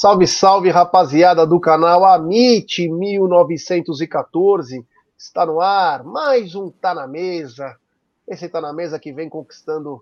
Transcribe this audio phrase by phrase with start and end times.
[0.00, 4.86] Salve, salve, rapaziada do canal Amit 1914.
[5.18, 7.76] Está no ar, mais um Tá na Mesa.
[8.24, 10.00] Esse Tá na Mesa que vem conquistando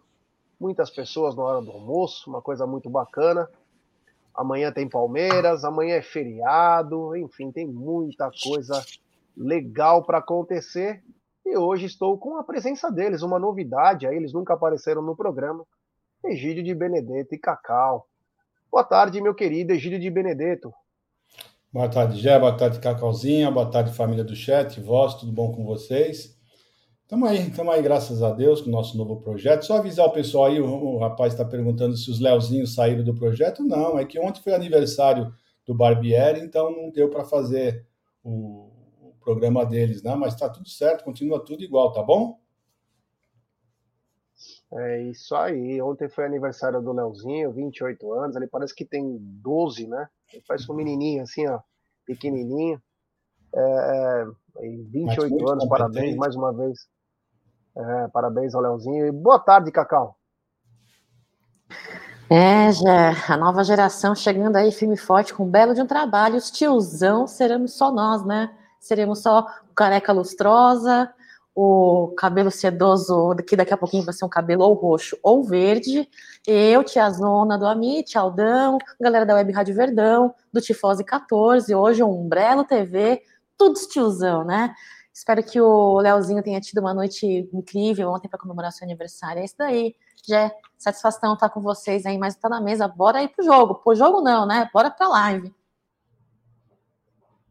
[0.61, 3.49] muitas pessoas na hora do almoço, uma coisa muito bacana.
[4.35, 8.85] Amanhã tem Palmeiras, amanhã é feriado, enfim, tem muita coisa
[9.35, 11.03] legal para acontecer.
[11.43, 15.65] E hoje estou com a presença deles, uma novidade, aí eles nunca apareceram no programa.
[16.23, 18.07] Egídio de Benedetto e Cacau.
[18.77, 20.71] Boa tarde, meu querido Egídio de Benedetto.
[21.73, 22.39] Boa tarde, Gé.
[22.39, 23.51] Boa tarde, Cacauzinha.
[23.51, 24.79] Boa tarde, família do chat.
[24.83, 26.39] Vós, tudo bom com vocês?
[27.01, 29.65] Estamos aí, estamos aí, graças a Deus, com o nosso novo projeto.
[29.65, 33.15] Só avisar o pessoal aí, o, o rapaz está perguntando se os Leozinhos saíram do
[33.15, 33.65] projeto.
[33.65, 35.33] Não, é que ontem foi aniversário
[35.65, 37.87] do Barbieri, então não deu para fazer
[38.23, 38.69] o,
[39.01, 40.15] o, programa deles, né?
[40.15, 42.39] Mas está tudo certo, continua tudo igual, tá bom?
[44.73, 45.81] É isso aí.
[45.81, 48.37] Ontem foi aniversário do Leozinho, 28 anos.
[48.37, 50.09] Ele parece que tem 12, né?
[50.33, 51.61] Ele parece um menininho assim, ó,
[52.05, 52.81] pequenininho.
[53.55, 54.27] É,
[54.61, 56.89] 28 anos, parabéns mais uma vez.
[57.77, 59.07] É, parabéns ao Leozinho.
[59.07, 60.17] E boa tarde, Cacau.
[62.29, 65.87] É, já a nova geração chegando aí firme e forte com um belo de um
[65.87, 66.37] trabalho.
[66.37, 68.53] Os tiozão seremos só nós, né?
[68.81, 71.13] Seremos só o careca lustrosa,
[71.57, 76.07] o cabelo sedoso, que daqui a pouquinho vai ser um cabelo ou roxo ou verde.
[76.47, 82.03] Eu, Tia Zona do Amit, Aldão, galera da Web Rádio Verdão, do Tifose 14, hoje
[82.03, 83.23] o Umbrello TV,
[83.57, 84.75] tudo tiozão, né?
[85.15, 89.41] Espero que o Leozinho tenha tido uma noite incrível ontem para comemorar seu aniversário.
[89.41, 89.97] É isso daí.
[90.29, 92.87] Já satisfação estar com vocês aí, mas tá na mesa.
[92.87, 93.77] Bora aí pro jogo.
[93.77, 94.69] Pro jogo não, né?
[94.75, 95.55] Bora pra live.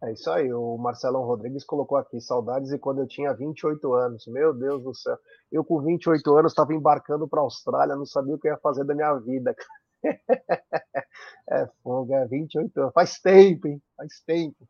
[0.03, 4.27] É isso aí, o Marcelão Rodrigues colocou aqui, saudades e quando eu tinha 28 anos.
[4.27, 5.17] Meu Deus do céu.
[5.51, 8.83] Eu com 28 anos estava embarcando para a Austrália, não sabia o que ia fazer
[8.83, 9.55] da minha vida.
[11.49, 12.93] é fogo, é 28 anos.
[12.93, 13.81] Faz tempo, hein?
[13.95, 14.67] Faz tempo.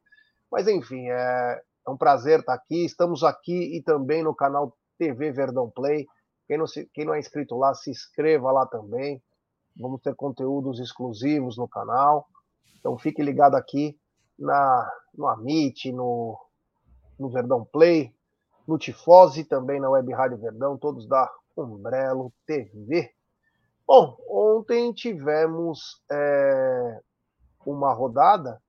[0.51, 2.85] Mas enfim, é, é um prazer estar aqui.
[2.85, 6.05] Estamos aqui e também no canal TV Verdão Play.
[6.47, 9.21] Quem não, se, quem não é inscrito lá, se inscreva lá também.
[9.75, 12.27] Vamos ter conteúdos exclusivos no canal.
[12.79, 13.97] Então fique ligado aqui
[14.37, 16.37] na, no Amit, no,
[17.17, 18.13] no Verdão Play,
[18.67, 23.13] no Tifose, também na Web Rádio Verdão, todos da Umbrello TV.
[23.87, 27.01] Bom, ontem tivemos é,
[27.65, 28.61] uma rodada,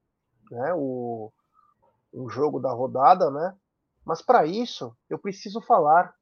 [0.50, 1.32] né, o,
[2.12, 3.56] um jogo da rodada, né?
[4.04, 6.14] Mas para isso eu preciso falar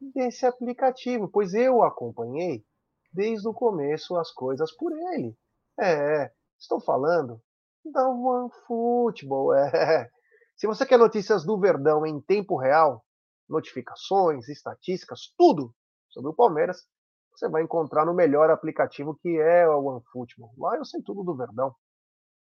[0.00, 2.64] desse aplicativo, pois eu acompanhei
[3.12, 5.36] desde o começo as coisas por ele.
[5.78, 7.40] É, estou falando
[7.84, 9.54] da OneFootball.
[9.54, 10.08] É.
[10.56, 13.02] Se você quer notícias do Verdão em tempo real,
[13.48, 15.74] notificações, estatísticas, tudo
[16.10, 16.86] sobre o Palmeiras,
[17.34, 20.52] você vai encontrar no melhor aplicativo que é o OneFootball.
[20.58, 21.74] Lá eu sei tudo do Verdão.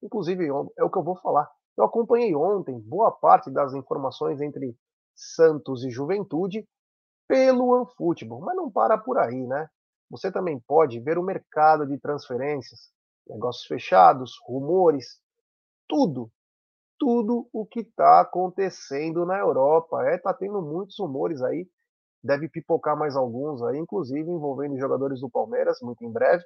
[0.04, 1.50] Inclusive, é o que eu vou falar.
[1.78, 4.76] Eu acompanhei ontem boa parte das informações entre
[5.16, 6.68] Santos e Juventude
[7.28, 9.70] pelo OneFootball, mas não para por aí, né?
[10.10, 12.92] Você também pode ver o mercado de transferências,
[13.28, 15.20] negócios fechados, rumores,
[15.88, 16.32] tudo,
[17.00, 20.04] tudo o que está acontecendo na Europa.
[20.08, 21.68] É, tá tendo muitos rumores aí,
[22.24, 26.44] deve pipocar mais alguns aí, inclusive envolvendo jogadores do Palmeiras, muito em breve.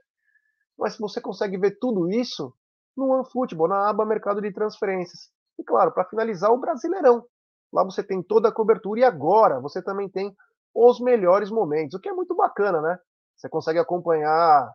[0.78, 2.54] Mas você consegue ver tudo isso
[2.96, 5.30] no OneFootball, na aba Mercado de Transferências.
[5.60, 7.26] E claro, para finalizar, o Brasileirão.
[7.74, 10.34] Lá você tem toda a cobertura e agora você também tem
[10.74, 12.98] os melhores momentos, o que é muito bacana, né?
[13.36, 14.72] Você consegue acompanhar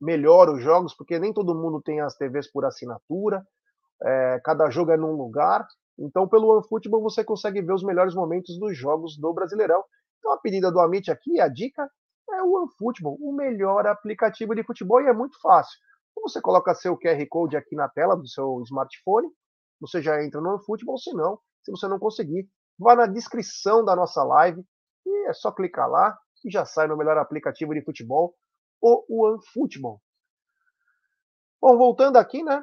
[0.00, 3.46] melhor os jogos, porque nem todo mundo tem as TVs por assinatura.
[4.02, 5.66] é, cada jogo é num lugar.
[5.98, 9.82] Então, pelo OneFootball, você consegue ver os melhores momentos dos jogos do Brasileirão.
[10.18, 11.88] Então, a pedida do Amit aqui, a dica
[12.30, 15.78] é o OneFootball, o melhor aplicativo de futebol e é muito fácil.
[16.12, 19.28] Então, você coloca seu QR Code aqui na tela do seu smartphone,
[19.80, 22.48] você já entra no OneFootball, se não, se você não conseguir,
[22.78, 24.62] vá na descrição da nossa live
[25.06, 28.34] e é só clicar lá e já sai no melhor aplicativo de futebol,
[28.80, 30.00] o OneFootball.
[31.60, 32.62] Bom, voltando aqui, né?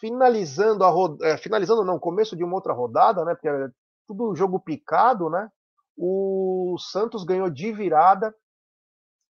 [0.00, 3.34] Finalizando a rodada, é, finalizando não, começo de uma outra rodada, né?
[3.34, 3.68] Porque é
[4.06, 5.50] tudo jogo picado, né?
[5.96, 8.34] O Santos ganhou de virada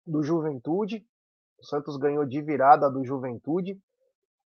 [0.06, 1.06] do Juventude.
[1.60, 3.80] O Santos ganhou de virada do Juventude.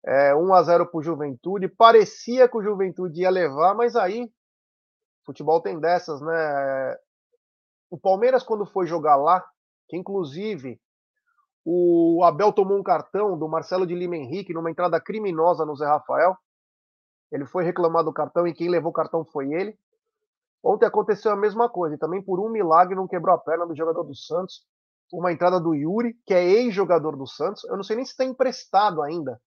[0.05, 1.67] É, 1 a 0 para o Juventude.
[1.67, 4.31] Parecia que o Juventude ia levar, mas aí
[5.25, 6.97] futebol tem dessas, né?
[7.89, 9.43] O Palmeiras, quando foi jogar lá,
[9.87, 10.79] que inclusive
[11.65, 15.85] o Abel tomou um cartão do Marcelo de Lima Henrique numa entrada criminosa no Zé
[15.85, 16.35] Rafael.
[17.31, 19.77] Ele foi reclamar do cartão e quem levou o cartão foi ele.
[20.63, 23.75] Ontem aconteceu a mesma coisa, e também por um milagre não quebrou a perna do
[23.75, 24.61] jogador do Santos.
[25.11, 27.63] Uma entrada do Yuri, que é ex-jogador do Santos.
[27.65, 29.39] Eu não sei nem se está emprestado ainda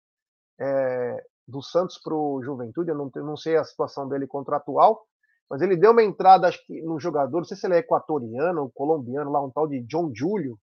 [0.61, 5.07] é, do Santos para o Juventude, eu não, não sei a situação dele contratual,
[5.49, 8.63] mas ele deu uma entrada acho que, no jogador, não sei se ele é equatoriano
[8.63, 10.59] ou colombiano, lá um tal de John Julio,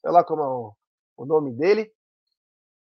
[0.00, 0.72] sei lá como é o
[1.18, 1.90] nome dele.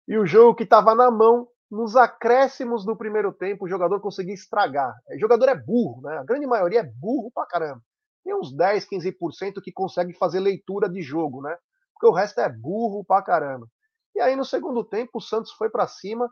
[0.08, 4.34] E o jogo que estava na mão, nos acréscimos do primeiro tempo, o jogador conseguia
[4.34, 4.94] estragar.
[5.16, 6.18] O jogador é burro, né?
[6.18, 7.82] A grande maioria é burro pra caramba.
[8.24, 11.58] Tem uns 10, 15% que consegue fazer leitura de jogo, né?
[11.94, 13.68] Porque o resto é burro pra caramba.
[14.16, 16.30] E aí, no segundo tempo, o Santos foi para cima,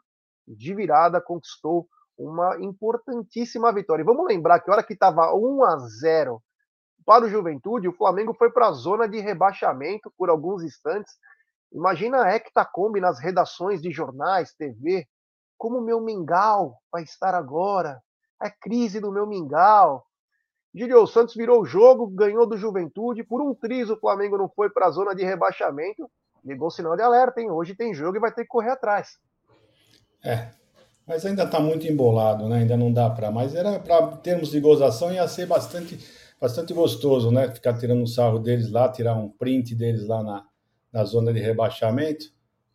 [0.48, 4.04] de virada, conquistou uma importantíssima vitória.
[4.04, 6.42] E vamos lembrar que a hora que estava 1 a 0
[7.06, 11.14] para o Juventude, o Flamengo foi para a zona de rebaixamento por alguns instantes.
[11.72, 15.08] Imagina a Hectacombi nas redações de jornais, TV,
[15.58, 18.02] como o meu mingau vai estar agora.
[18.42, 20.04] É crise do meu mingau.
[20.74, 23.24] Gilio Santos virou o jogo, ganhou do Juventude.
[23.24, 26.10] Por um triz o Flamengo não foi para a zona de rebaixamento.
[26.44, 27.52] Ligou sinal de alerta, hein?
[27.52, 29.20] Hoje tem jogo e vai ter que correr atrás.
[30.24, 30.50] É,
[31.06, 32.60] mas ainda está muito embolado, né?
[32.60, 33.30] Ainda não dá para.
[33.32, 36.00] Mas era para termos de gozação ia ser bastante,
[36.40, 37.52] bastante gostoso, né?
[37.52, 40.46] Ficar tirando um sarro deles lá, tirar um print deles lá na,
[40.92, 42.26] na zona de rebaixamento.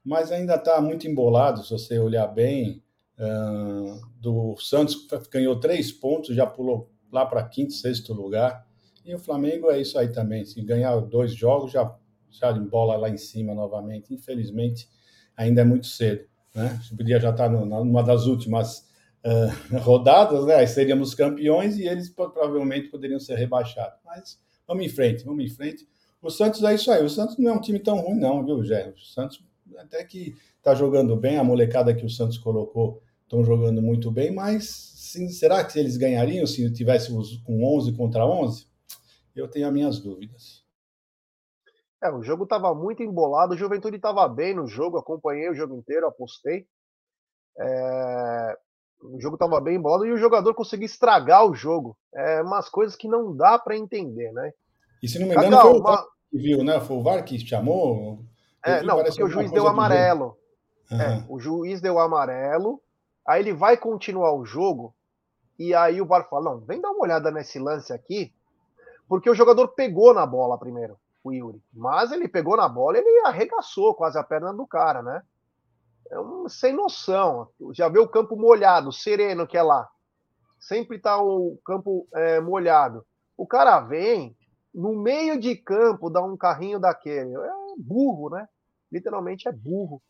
[0.04, 2.82] Mas ainda está muito embolado, se você olhar bem.
[3.18, 8.66] Uh, do Santos ganhou três pontos, já pulou lá para quinto, sexto lugar.
[9.04, 10.44] E o Flamengo é isso aí também.
[10.44, 11.94] Se ganhar dois jogos, já,
[12.30, 14.12] já embola lá em cima novamente.
[14.12, 14.88] Infelizmente,
[15.36, 16.26] ainda é muito cedo.
[16.54, 16.78] Né?
[16.96, 18.88] Podia já estar numa das últimas
[19.24, 20.56] uh, rodadas, né?
[20.56, 23.98] Aí seríamos campeões e eles provavelmente poderiam ser rebaixados.
[24.04, 25.86] Mas vamos em frente, vamos em frente.
[26.22, 27.04] O Santos é isso aí.
[27.04, 28.88] O Santos não é um time tão ruim, não, viu, Gé?
[28.90, 29.44] O Santos
[29.76, 31.38] até que está jogando bem.
[31.38, 35.96] A molecada que o Santos colocou estão jogando muito bem, mas sim, será que eles
[35.96, 38.66] ganhariam se tivéssemos com 11 contra 11?
[39.34, 40.64] Eu tenho as minhas dúvidas.
[42.02, 45.74] É, o jogo estava muito embolado, o Juventude estava bem no jogo, acompanhei o jogo
[45.74, 46.66] inteiro, apostei.
[47.58, 48.58] É...
[49.02, 51.96] O jogo estava bem embolado e o jogador conseguiu estragar o jogo.
[52.14, 54.52] É umas coisas que não dá para entender, né?
[55.02, 56.80] E se não me engano, Cacau, foi o VAR que viu, né?
[56.80, 58.24] Foi o VAR que chamou?
[58.64, 60.36] É, não, porque o juiz deu amarelo.
[60.90, 61.00] Uhum.
[61.00, 62.80] É, o juiz deu amarelo,
[63.26, 64.94] aí ele vai continuar o jogo,
[65.58, 68.32] e aí o VAR fala: não, vem dar uma olhada nesse lance aqui,
[69.08, 71.62] porque o jogador pegou na bola primeiro o Yuri.
[71.72, 75.22] Mas ele pegou na bola, ele arregaçou quase a perna do cara, né?
[76.10, 77.48] É um sem noção.
[77.72, 79.88] Já vê o campo molhado, sereno que é lá.
[80.58, 83.04] Sempre tá o campo é, molhado.
[83.36, 84.35] O cara vem
[84.76, 87.34] no meio de campo, dá um carrinho daquele.
[87.34, 88.46] É burro, né?
[88.92, 90.02] Literalmente é burro.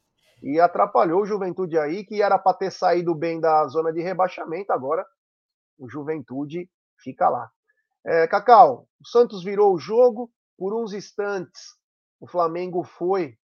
[0.42, 4.72] E atrapalhou o Juventude aí, que era para ter saído bem da zona de rebaixamento.
[4.72, 5.06] Agora
[5.78, 6.68] o Juventude
[6.98, 7.48] fica lá.
[8.04, 11.76] É, Cacau, o Santos virou o jogo, por uns instantes,
[12.20, 13.36] o Flamengo foi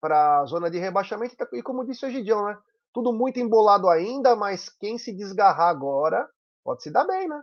[0.00, 2.58] para a zona de rebaixamento e, como disse o Gidião, né?
[2.94, 6.28] Tudo muito embolado ainda, mas quem se desgarrar agora
[6.64, 7.42] pode se dar bem, né?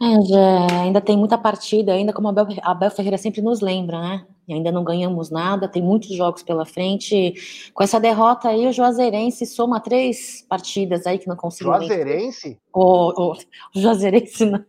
[0.00, 3.60] É, já, ainda tem muita partida, ainda como a Abel, a Abel Ferreira sempre nos
[3.60, 4.26] lembra, né?
[4.46, 7.34] E ainda não ganhamos nada, tem muitos jogos pela frente.
[7.72, 11.72] Com essa derrota aí, o Juazeirense soma três partidas aí que não conseguiu.
[11.74, 12.58] Juazeirense?
[12.72, 14.64] O, o, o Juazeirense não,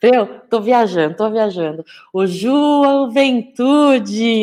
[0.00, 1.84] eu tô viajando, tô viajando.
[2.12, 3.62] O Juventude,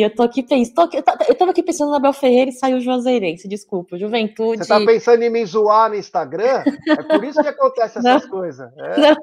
[0.00, 0.90] eu tô aqui pensando,
[1.28, 4.64] eu tava aqui pensando na Abel Ferreira e saiu o Juazeirense, desculpa, Juventude.
[4.64, 6.64] Você tá pensando em me zoar no Instagram?
[6.88, 8.70] É por isso que acontece essas coisas.
[8.76, 9.00] É.
[9.00, 9.16] Não,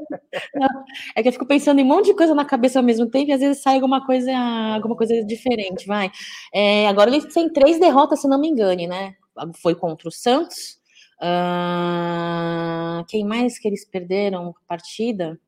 [0.56, 0.84] não.
[1.16, 3.30] é que eu fico pensando em um monte de coisa na cabeça ao mesmo tempo
[3.30, 4.32] e às vezes sai alguma coisa,
[4.76, 6.12] alguma coisa diferente, vai.
[6.54, 9.14] É, agora ele tem três derrotas, se não me engane, né?
[9.62, 10.78] Foi contra o Santos,
[11.20, 15.40] Uh, quem mais que eles perderam partida?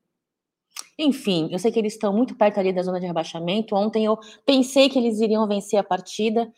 [1.01, 3.73] Enfim, eu sei que eles estão muito perto ali da zona de rebaixamento.
[3.73, 6.51] Ontem eu pensei que eles iriam vencer a partida,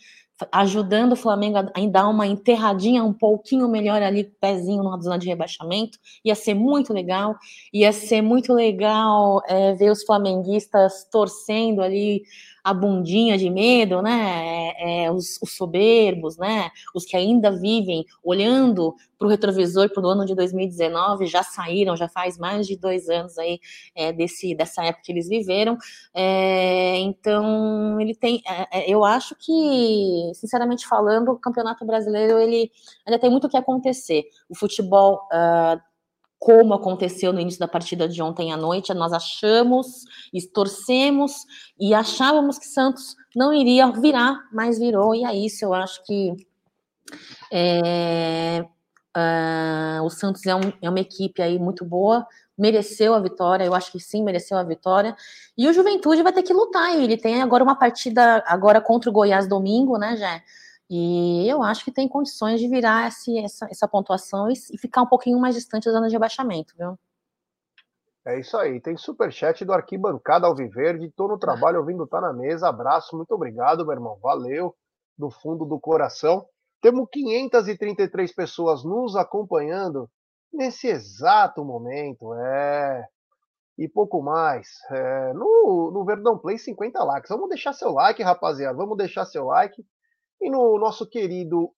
[0.52, 5.28] ajudando o Flamengo a, dar uma enterradinha um pouquinho melhor ali, pezinho na zona de
[5.28, 6.00] rebaixamento.
[6.26, 7.36] Ia ser muito legal,
[7.72, 12.24] ia ser muito legal é, ver os flamenguistas torcendo ali
[12.64, 14.74] a bundinha de medo, né?
[14.78, 16.70] É, é, os, os, soberbos, né?
[16.94, 21.96] Os que ainda vivem olhando para o retrovisor para o ano de 2019 já saíram,
[21.96, 23.60] já faz mais de dois anos aí
[23.96, 25.78] é, desse, dessa época que eles viveram.
[26.14, 32.72] É, então ele tem, é, é, eu acho que, sinceramente falando, o Campeonato Brasileiro ele
[33.06, 34.24] ainda tem muito o que acontecer.
[34.50, 35.91] O futebol uh,
[36.42, 40.06] como aconteceu no início da partida de ontem à noite, nós achamos,
[40.52, 41.46] torcemos
[41.80, 46.36] e achávamos que Santos não iria virar, mas virou, e é isso, eu acho que
[47.54, 48.66] é,
[49.16, 52.26] uh, o Santos é, um, é, uma equipe aí muito boa,
[52.58, 55.16] mereceu a vitória, eu acho que sim, mereceu a vitória,
[55.56, 59.14] e o Juventude vai ter que lutar, ele tem agora uma partida agora contra o
[59.14, 60.42] Goiás domingo, né, Jé?
[60.94, 65.02] E eu acho que tem condições de virar esse, essa, essa pontuação e, e, ficar
[65.02, 67.00] um pouquinho mais distante da zona de rebaixamento, viu?
[68.26, 68.82] É isso aí.
[68.82, 71.10] Tem superchat do Arquibancada Alviverde.
[71.16, 72.68] Tô no trabalho ouvindo Tá na Mesa.
[72.68, 74.20] Abraço, muito obrigado, meu irmão.
[74.22, 74.76] Valeu,
[75.18, 76.46] do fundo do coração.
[76.82, 80.10] Temos 533 pessoas nos acompanhando
[80.52, 82.34] nesse exato momento.
[82.34, 83.08] É.
[83.78, 84.68] E pouco mais.
[84.92, 85.32] É...
[85.32, 87.30] no, no Verdão Play, 50 likes.
[87.30, 88.76] Vamos deixar seu like, rapaziada.
[88.76, 89.82] Vamos deixar seu like.
[90.42, 91.72] E no nosso querido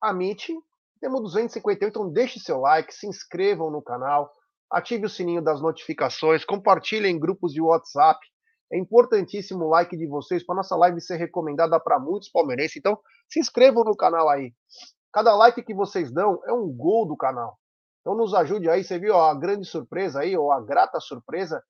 [0.00, 0.52] Amit,
[1.00, 4.30] temos 258, então deixe seu like, se inscrevam no canal,
[4.70, 8.20] ative o sininho das notificações, compartilhem em grupos de WhatsApp.
[8.72, 12.76] É importantíssimo o like de vocês para nossa live ser recomendada para muitos palmeirenses.
[12.76, 14.52] Então, se inscrevam no canal aí.
[15.12, 17.58] Cada like que vocês dão é um gol do canal.
[18.00, 18.82] Então nos ajude aí.
[18.82, 21.62] Você viu ó, a grande surpresa aí, ou a grata surpresa,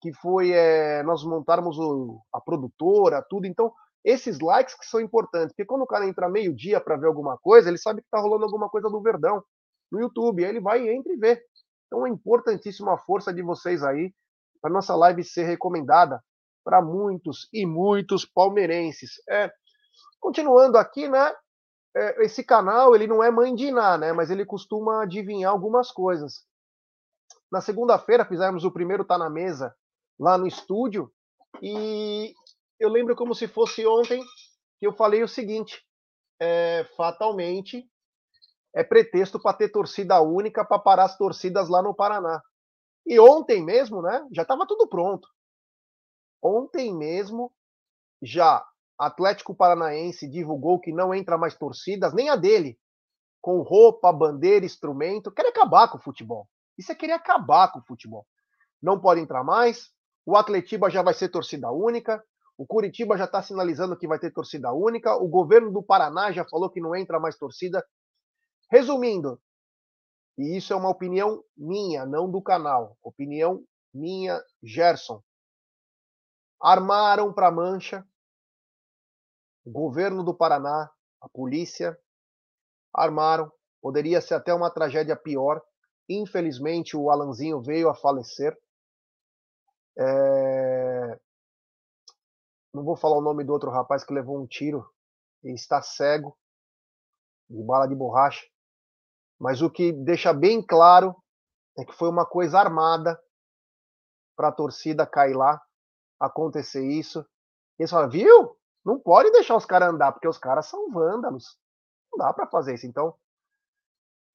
[0.00, 3.46] que foi é, nós montarmos o, a produtora, tudo.
[3.46, 3.72] Então,
[4.04, 7.68] esses likes que são importantes, porque quando o cara entra meio-dia para ver alguma coisa,
[7.68, 9.42] ele sabe que está rolando alguma coisa do Verdão
[9.90, 11.42] no YouTube, aí ele vai entra e vê.
[11.86, 14.12] Então é importantíssima a força de vocês aí
[14.60, 16.22] para nossa live ser recomendada
[16.64, 19.12] para muitos e muitos palmeirenses.
[19.28, 19.50] É,
[20.20, 21.34] continuando aqui, né?
[21.96, 24.12] É, esse canal ele não é mãe de Iná, né?
[24.12, 26.44] Mas ele costuma adivinhar algumas coisas.
[27.50, 29.74] Na segunda-feira fizemos o primeiro tá na mesa
[30.18, 31.10] lá no estúdio
[31.62, 32.34] e
[32.78, 34.22] eu lembro como se fosse ontem
[34.78, 35.84] que eu falei o seguinte:
[36.40, 37.88] é, fatalmente
[38.74, 42.40] é pretexto para ter torcida única para parar as torcidas lá no Paraná.
[43.06, 44.26] E ontem mesmo, né?
[44.32, 45.26] Já estava tudo pronto.
[46.42, 47.52] Ontem mesmo,
[48.22, 48.64] já
[48.98, 52.78] Atlético Paranaense divulgou que não entra mais torcidas, nem a dele,
[53.40, 55.32] com roupa, bandeira, instrumento.
[55.32, 56.48] Quer acabar com o futebol.
[56.76, 58.26] Isso é querer acabar com o futebol.
[58.80, 59.90] Não pode entrar mais.
[60.26, 62.22] O Atletiba já vai ser torcida única.
[62.58, 65.14] O Curitiba já está sinalizando que vai ter torcida única.
[65.14, 67.86] O governo do Paraná já falou que não entra mais torcida.
[68.68, 69.40] Resumindo,
[70.36, 75.22] e isso é uma opinião minha, não do canal, opinião minha, Gerson.
[76.60, 78.04] Armaram para Mancha,
[79.64, 81.96] o governo do Paraná, a polícia,
[82.92, 83.50] armaram.
[83.80, 85.62] Poderia ser até uma tragédia pior.
[86.08, 88.58] Infelizmente, o Alanzinho veio a falecer.
[89.96, 90.77] É
[92.78, 94.88] não vou falar o nome do outro rapaz que levou um tiro
[95.42, 96.38] e está cego
[97.50, 98.46] de bala de borracha.
[99.38, 101.14] Mas o que deixa bem claro
[101.76, 103.20] é que foi uma coisa armada
[104.36, 105.60] para a torcida cair lá,
[106.20, 107.20] acontecer isso.
[107.78, 108.56] E eles falam, viu?
[108.84, 111.58] Não pode deixar os caras andar, porque os caras são vândalos.
[112.12, 112.86] Não dá para fazer isso.
[112.86, 113.14] Então,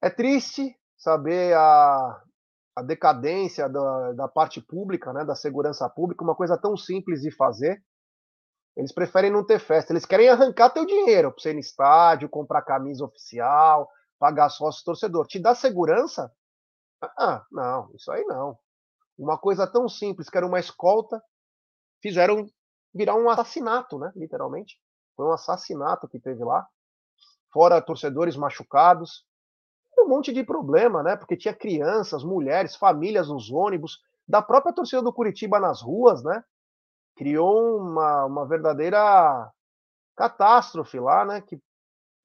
[0.02, 2.22] é triste saber a,
[2.76, 7.30] a decadência da, da parte pública, né, da segurança pública, uma coisa tão simples de
[7.30, 7.82] fazer.
[8.76, 9.92] Eles preferem não ter festa.
[9.92, 13.88] Eles querem arrancar teu dinheiro para você ir no estádio, comprar camisa oficial,
[14.18, 15.26] pagar sócio torcedor.
[15.26, 16.32] Te dá segurança?
[17.18, 18.58] Ah, não, isso aí não.
[19.16, 21.22] Uma coisa tão simples que era uma escolta,
[22.02, 22.46] fizeram
[22.92, 24.12] virar um assassinato, né?
[24.16, 24.80] Literalmente.
[25.16, 26.66] Foi um assassinato que teve lá.
[27.52, 29.24] Fora torcedores machucados.
[29.96, 31.16] Um monte de problema, né?
[31.16, 36.42] Porque tinha crianças, mulheres, famílias nos ônibus, da própria torcida do Curitiba nas ruas, né?
[37.16, 39.50] Criou uma, uma verdadeira
[40.16, 41.40] catástrofe lá, né?
[41.40, 41.58] Que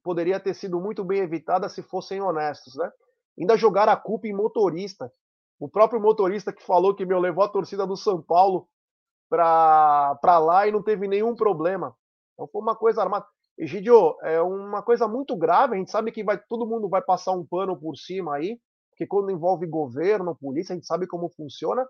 [0.03, 2.91] poderia ter sido muito bem evitada se fossem honestos, né?
[3.39, 5.11] Ainda jogar a culpa em motorista.
[5.59, 8.67] O próprio motorista que falou que meu levou a torcida do São Paulo
[9.29, 11.95] para lá e não teve nenhum problema.
[12.33, 13.25] Então foi uma coisa armada.
[13.57, 17.33] Egidio, é uma coisa muito grave, a gente sabe que vai, todo mundo vai passar
[17.33, 18.57] um pano por cima aí,
[18.89, 21.85] porque quando envolve governo, polícia, a gente sabe como funciona,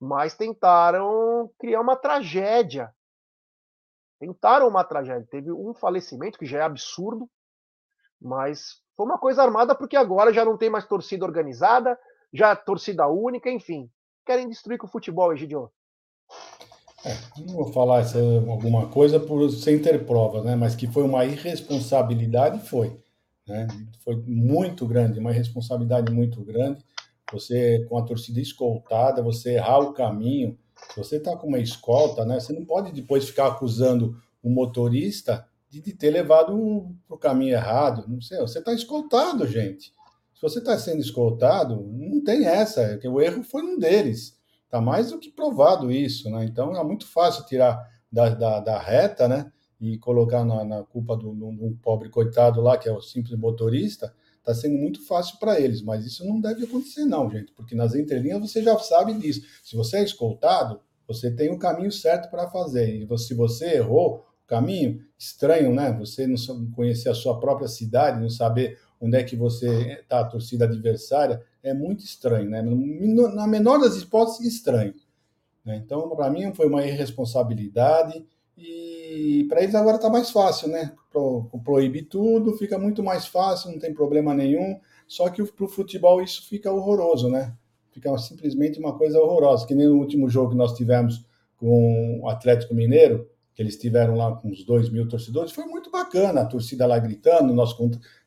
[0.00, 2.92] mas tentaram criar uma tragédia.
[4.18, 5.26] Tentaram uma tragédia.
[5.30, 7.28] Teve um falecimento, que já é absurdo,
[8.20, 11.98] mas foi uma coisa armada porque agora já não tem mais torcida organizada,
[12.32, 13.90] já é torcida única, enfim.
[14.24, 15.70] Querem destruir com o futebol, Egidio.
[17.04, 20.56] É, não vou falar essa, alguma coisa por sem ter provas, né?
[20.56, 22.98] Mas que foi uma irresponsabilidade, foi.
[23.46, 23.68] Né?
[24.02, 26.82] Foi muito grande, uma responsabilidade muito grande.
[27.32, 30.58] Você, com a torcida escoltada, você errar o caminho.
[30.96, 32.38] Você está com uma escolta, né?
[32.38, 37.54] Você não pode depois ficar acusando o motorista de, de ter levado para o caminho
[37.54, 38.04] errado.
[38.06, 39.92] Não sei, você está escoltado, gente.
[40.34, 44.38] Se você está sendo escoltado, não tem essa, que o erro foi um deles.
[44.64, 46.44] Está mais do que provado isso, né?
[46.44, 49.50] Então é muito fácil tirar da, da, da reta, né?
[49.80, 54.14] E colocar na, na culpa de um pobre coitado lá, que é o simples motorista,
[54.44, 57.94] está sendo muito fácil para eles, mas isso não deve acontecer, não, gente, porque nas
[57.94, 59.42] entrelinhas você já sabe disso.
[59.62, 62.94] Se você é escoltado, você tem o caminho certo para fazer.
[62.94, 65.92] E se você errou o caminho, estranho, né?
[65.98, 66.36] Você não
[66.72, 71.42] conhecer a sua própria cidade, não saber onde é que você está, a torcida adversária,
[71.62, 72.62] é muito estranho, né?
[73.34, 74.94] Na menor das hipóteses, estranho.
[75.64, 75.76] Né?
[75.76, 80.92] Então, para mim, foi uma irresponsabilidade e para eles agora está mais fácil, né?
[81.10, 84.78] Pro, proibir tudo, fica muito mais fácil, não tem problema nenhum.
[85.06, 87.54] Só que para o futebol isso fica horroroso, né?
[87.90, 89.66] Fica simplesmente uma coisa horrorosa.
[89.66, 91.24] Que nem no último jogo que nós tivemos
[91.56, 95.90] com o Atlético Mineiro, que eles tiveram lá com uns dois mil torcedores, foi muito
[95.90, 96.42] bacana.
[96.42, 97.76] A torcida lá gritando, nós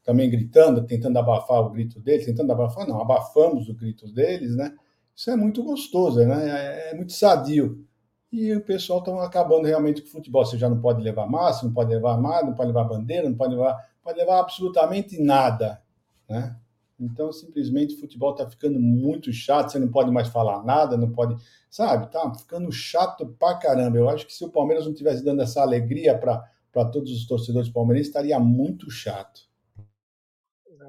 [0.04, 4.74] também gritando, tentando abafar o grito deles, tentando abafar, não, abafamos o grito deles, né?
[5.16, 6.50] Isso é muito gostoso, né?
[6.50, 7.87] É, é muito sadio.
[8.32, 10.46] E o pessoal está acabando realmente com o futebol.
[10.46, 13.38] Você já não pode levar massa, não pode levar nada, não pode levar bandeira, não
[13.38, 15.82] pode levar, pode levar absolutamente nada,
[16.28, 16.56] né?
[17.00, 21.12] Então, simplesmente, o futebol está ficando muito chato, você não pode mais falar nada, não
[21.12, 21.36] pode,
[21.70, 22.12] sabe?
[22.12, 23.98] Tá ficando chato pra caramba.
[23.98, 27.70] Eu acho que se o Palmeiras não tivesse dando essa alegria para todos os torcedores
[27.70, 29.42] palmeirenses, estaria muito chato.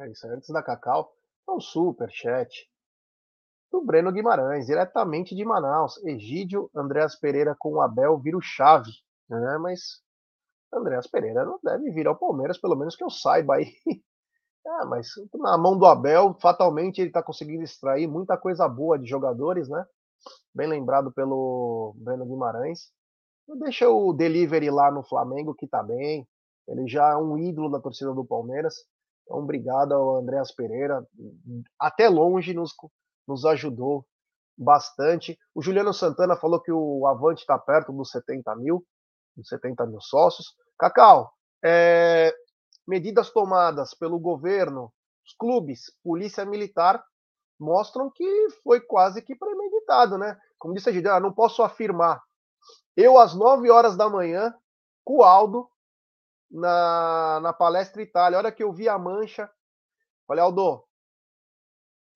[0.00, 1.14] É isso, antes da Cacau,
[1.46, 2.68] é um super chat
[3.70, 6.02] do Breno Guimarães, diretamente de Manaus.
[6.04, 8.90] Egídio Andréas Pereira com o Abel vira o chave,
[9.28, 9.58] né?
[9.58, 10.02] Mas
[10.72, 13.72] Andréas Pereira não deve vir ao Palmeiras, pelo menos que eu saiba aí.
[14.66, 19.06] É, mas na mão do Abel, fatalmente ele está conseguindo extrair muita coisa boa de
[19.06, 19.84] jogadores, né?
[20.54, 22.90] Bem lembrado pelo Breno Guimarães.
[23.60, 26.26] Deixa o delivery lá no Flamengo, que tá bem.
[26.66, 28.74] Ele já é um ídolo da torcida do Palmeiras.
[29.24, 31.02] Então, obrigado ao Andréas Pereira.
[31.78, 32.74] Até longe nos,
[33.28, 34.04] nos ajudou
[34.56, 35.38] bastante.
[35.54, 38.84] O Juliano Santana falou que o Avante está perto dos 70 mil,
[39.36, 40.54] dos 70 mil sócios.
[40.78, 41.32] Cacau,
[41.64, 42.34] é,
[42.86, 44.92] medidas tomadas pelo governo,
[45.24, 47.04] os clubes, polícia militar,
[47.60, 50.36] mostram que foi quase que premeditado, né?
[50.58, 52.22] Como disse a Gideon, ah, não posso afirmar.
[52.96, 54.54] Eu, às 9 horas da manhã,
[55.04, 55.68] com o Aldo,
[56.50, 58.36] na, na palestra Itália.
[58.36, 59.50] A hora que eu vi a mancha,
[60.26, 60.84] falei, Aldo,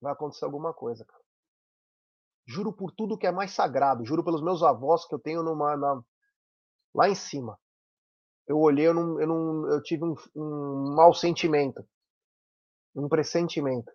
[0.02, 1.22] vai acontecer alguma coisa, cara.
[2.44, 5.76] Juro por tudo que é mais sagrado, juro pelos meus avós que eu tenho numa,
[5.76, 6.02] na,
[6.92, 7.56] lá em cima.
[8.48, 11.86] Eu olhei, eu, não, eu, não, eu tive um, um mau sentimento,
[12.96, 13.90] um pressentimento.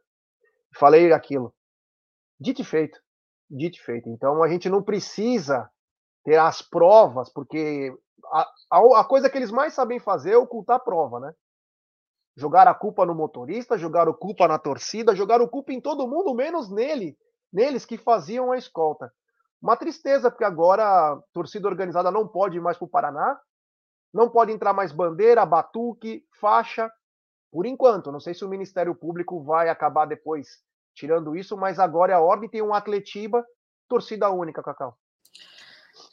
[0.74, 1.54] Falei aquilo.
[2.40, 2.98] Dito e feito.
[3.50, 4.10] Dito e feito.
[4.10, 5.70] Então a gente não precisa
[6.24, 7.94] ter as provas, porque
[8.32, 8.42] a,
[8.72, 11.34] a, a, coisa que eles mais sabem fazer é ocultar a prova, né?
[12.38, 16.08] Jogar a culpa no motorista, jogar a culpa na torcida, jogar a culpa em todo
[16.08, 17.18] mundo, menos nele,
[17.52, 19.12] neles que faziam a escolta.
[19.60, 23.40] Uma tristeza, porque agora a torcida organizada não pode ir mais para o Paraná,
[24.14, 26.92] não pode entrar mais bandeira, batuque, faixa,
[27.52, 28.12] por enquanto.
[28.12, 30.60] Não sei se o Ministério Público vai acabar depois
[30.94, 33.46] tirando isso, mas agora é a ordem, tem um Atletiba,
[33.88, 34.98] torcida única, Cacau.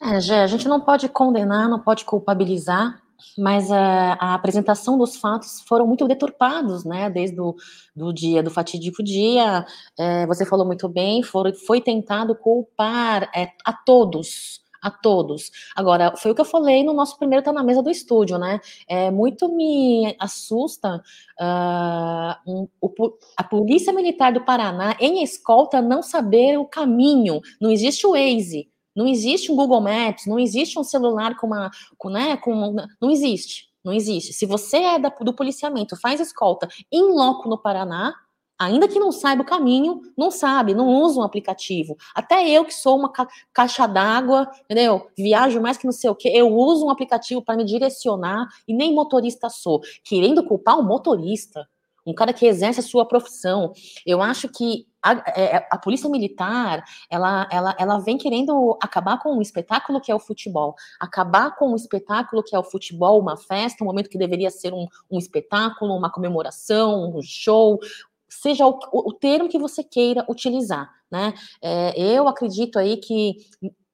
[0.01, 3.01] É, Gé, a gente não pode condenar, não pode culpabilizar,
[3.37, 7.09] mas a, a, apresentação dos fatos foram muito deturpados, né?
[7.09, 7.55] Desde o
[7.95, 9.65] do dia, do fatídico dia,
[9.97, 15.51] é, você falou muito bem, foi, tentado culpar é, a todos, a todos.
[15.75, 18.59] Agora, foi o que eu falei no nosso primeiro Tá na Mesa do Estúdio, né?
[18.87, 21.01] É, muito me assusta
[21.39, 27.41] uh, um, o, a Polícia Militar do Paraná, em escolta, não saber o caminho.
[27.59, 28.69] Não existe o Waze.
[28.95, 32.87] Não existe um Google Maps, não existe um celular com uma, com, né, com uma,
[33.01, 34.33] não existe, não existe.
[34.33, 38.13] Se você é da, do policiamento, faz escolta em loco no Paraná,
[38.57, 41.97] Ainda que não saiba o caminho, não sabe, não usa um aplicativo.
[42.15, 45.09] Até eu que sou uma ca caixa d'água, entendeu?
[45.17, 48.73] Viajo mais que não sei o que, eu uso um aplicativo para me direcionar e
[48.73, 49.81] nem motorista sou.
[50.05, 51.67] Querendo culpar o motorista,
[52.05, 53.73] um cara que exerce a sua profissão.
[54.05, 59.19] Eu acho que a, é, é, a, polícia militar ela, ela, ela vem querendo acabar
[59.19, 63.19] com um espetáculo que é o futebol, acabar com um espetáculo que é o futebol,
[63.19, 67.79] uma festa, um momento que deveria ser um, um espetáculo, uma comemoração, um show,
[68.27, 71.33] seja o, o, termo que você queira utilizar, né?
[71.61, 73.35] É, eu acredito aí que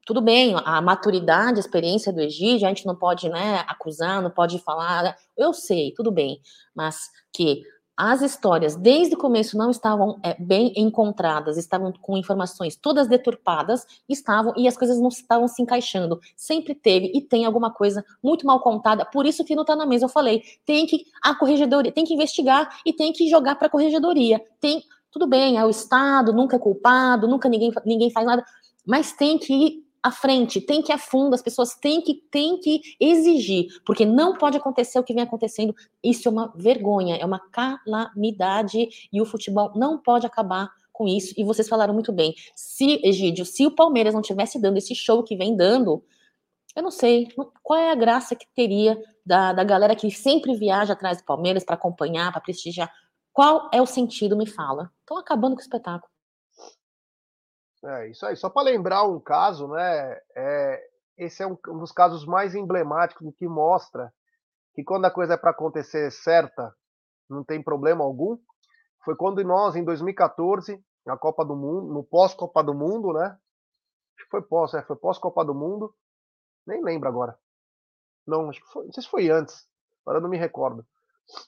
[0.06, 4.32] tudo bem, a maturidade, a experiência do Egídio, a gente não pode, né, acusar, não
[4.32, 6.41] pode falar, eu sei, tudo bem,
[6.76, 7.62] mas que
[8.04, 13.86] as histórias desde o começo não estavam é, bem encontradas, estavam com informações todas deturpadas,
[14.10, 16.20] estavam e as coisas não estavam se encaixando.
[16.36, 19.86] Sempre teve e tem alguma coisa muito mal contada, por isso que não está na
[19.86, 20.06] mesa.
[20.06, 23.70] Eu falei, tem que a corregedoria, tem que investigar e tem que jogar para a
[23.70, 24.44] corregedoria.
[24.60, 28.44] Tem, tudo bem, é o Estado, nunca é culpado, nunca ninguém, ninguém faz nada,
[28.84, 32.60] mas tem que à frente, tem que ir a fundo, as pessoas têm que, têm
[32.60, 35.76] que exigir, porque não pode acontecer o que vem acontecendo.
[36.04, 41.34] Isso é uma vergonha, é uma calamidade e o futebol não pode acabar com isso.
[41.38, 42.34] E vocês falaram muito bem.
[42.56, 46.04] Se, Egídio, se o Palmeiras não tivesse dando esse show que vem dando,
[46.76, 47.28] eu não sei
[47.64, 51.64] qual é a graça que teria da, da galera que sempre viaja atrás do Palmeiras
[51.64, 52.92] para acompanhar, para prestigiar.
[53.34, 54.92] Qual é o sentido, me fala?
[55.00, 56.11] Estão acabando com o espetáculo.
[57.84, 58.36] É, isso aí.
[58.36, 60.20] Só para lembrar um caso, né?
[60.36, 64.13] É, esse é um, um, dos casos mais emblemáticos que mostra
[64.74, 66.74] que quando a coisa é para acontecer certa,
[67.30, 68.38] não tem problema algum.
[69.04, 73.38] Foi quando nós, em 2014, na Copa do Mundo, no pós-Copa do Mundo, né?
[74.30, 75.94] Foi pós, é, foi pós-Copa do Mundo.
[76.65, 77.38] Nem lembro agora.
[78.26, 79.67] Não, acho que foi, não sei se foi antes.
[80.06, 80.86] Agora não me recordo.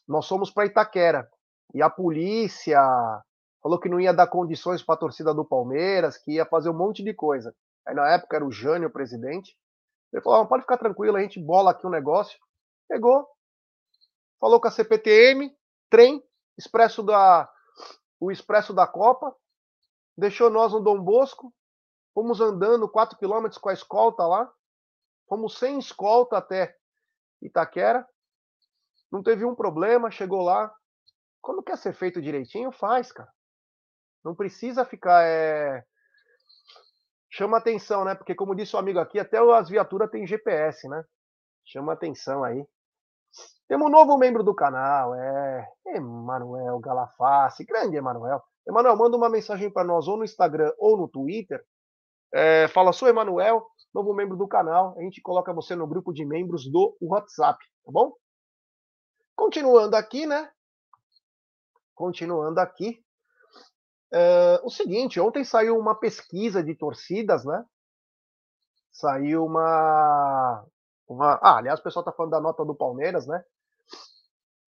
[0.07, 1.29] Nós fomos para Itaquera
[1.73, 2.79] e a polícia,
[3.63, 6.77] falou que não ia dar condições para a torcida do Palmeiras, que ia fazer um
[6.77, 7.55] monte de coisa.
[7.87, 9.57] Aí na época era o Jânio o presidente.
[10.11, 12.37] Ele falou: ah, pode ficar tranquilo, a gente bola aqui um negócio.
[12.89, 13.25] Pegou,
[14.39, 15.55] falou com a CPTM,
[15.89, 16.21] trem,
[16.57, 17.49] expresso da,
[18.19, 19.33] o expresso da Copa,
[20.17, 21.53] deixou nós no Dom Bosco,
[22.13, 24.51] fomos andando 4 quilômetros com a escolta lá,
[25.27, 26.75] fomos sem escolta até
[27.41, 28.05] Itaquera,
[29.09, 30.73] não teve um problema, chegou lá.
[31.41, 33.31] Quando quer ser feito direitinho, faz, cara.
[34.23, 35.23] Não precisa ficar.
[35.25, 35.83] É...
[37.29, 38.15] Chama atenção, né?
[38.15, 41.03] Porque, como disse o amigo aqui, até as viaturas têm GPS, né?
[41.65, 42.65] Chama atenção aí.
[43.67, 48.41] Temos um novo membro do canal, é Emanuel Galaface, grande Emanuel.
[48.67, 51.63] Emanuel, manda uma mensagem para nós ou no Instagram ou no Twitter.
[52.33, 54.95] É, fala, sou Emanuel, novo membro do canal.
[54.97, 58.13] A gente coloca você no grupo de membros do WhatsApp, tá bom?
[59.35, 60.51] Continuando aqui, né?
[61.95, 63.02] Continuando aqui.
[64.13, 67.65] Uh, o seguinte, ontem saiu uma pesquisa de torcidas, né?
[68.91, 70.63] Saiu uma.
[71.07, 71.39] uma...
[71.41, 73.43] Ah, aliás, o pessoal tá falando da nota do Palmeiras, né?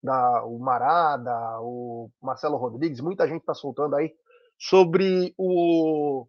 [0.02, 4.14] Da, o Marada, o Marcelo Rodrigues, muita gente tá soltando aí
[4.58, 6.26] sobre o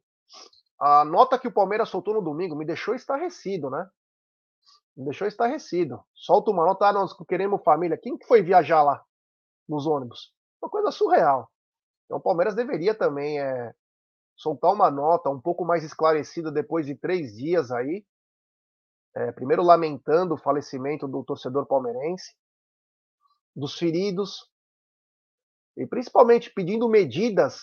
[0.80, 3.89] a nota que o Palmeiras soltou no domingo me deixou estarrecido, né?
[4.95, 6.03] Me deixou estarrecido.
[6.13, 7.97] Solta uma nota, ah, nós queremos família.
[7.97, 9.03] Quem que foi viajar lá
[9.67, 10.32] nos ônibus?
[10.62, 11.49] Uma coisa surreal.
[12.08, 13.76] Então o Palmeiras deveria também é,
[14.36, 18.04] soltar uma nota um pouco mais esclarecida depois de três dias aí.
[19.15, 22.36] É, primeiro lamentando o falecimento do torcedor palmeirense,
[23.56, 24.50] dos feridos,
[25.76, 27.62] e principalmente pedindo medidas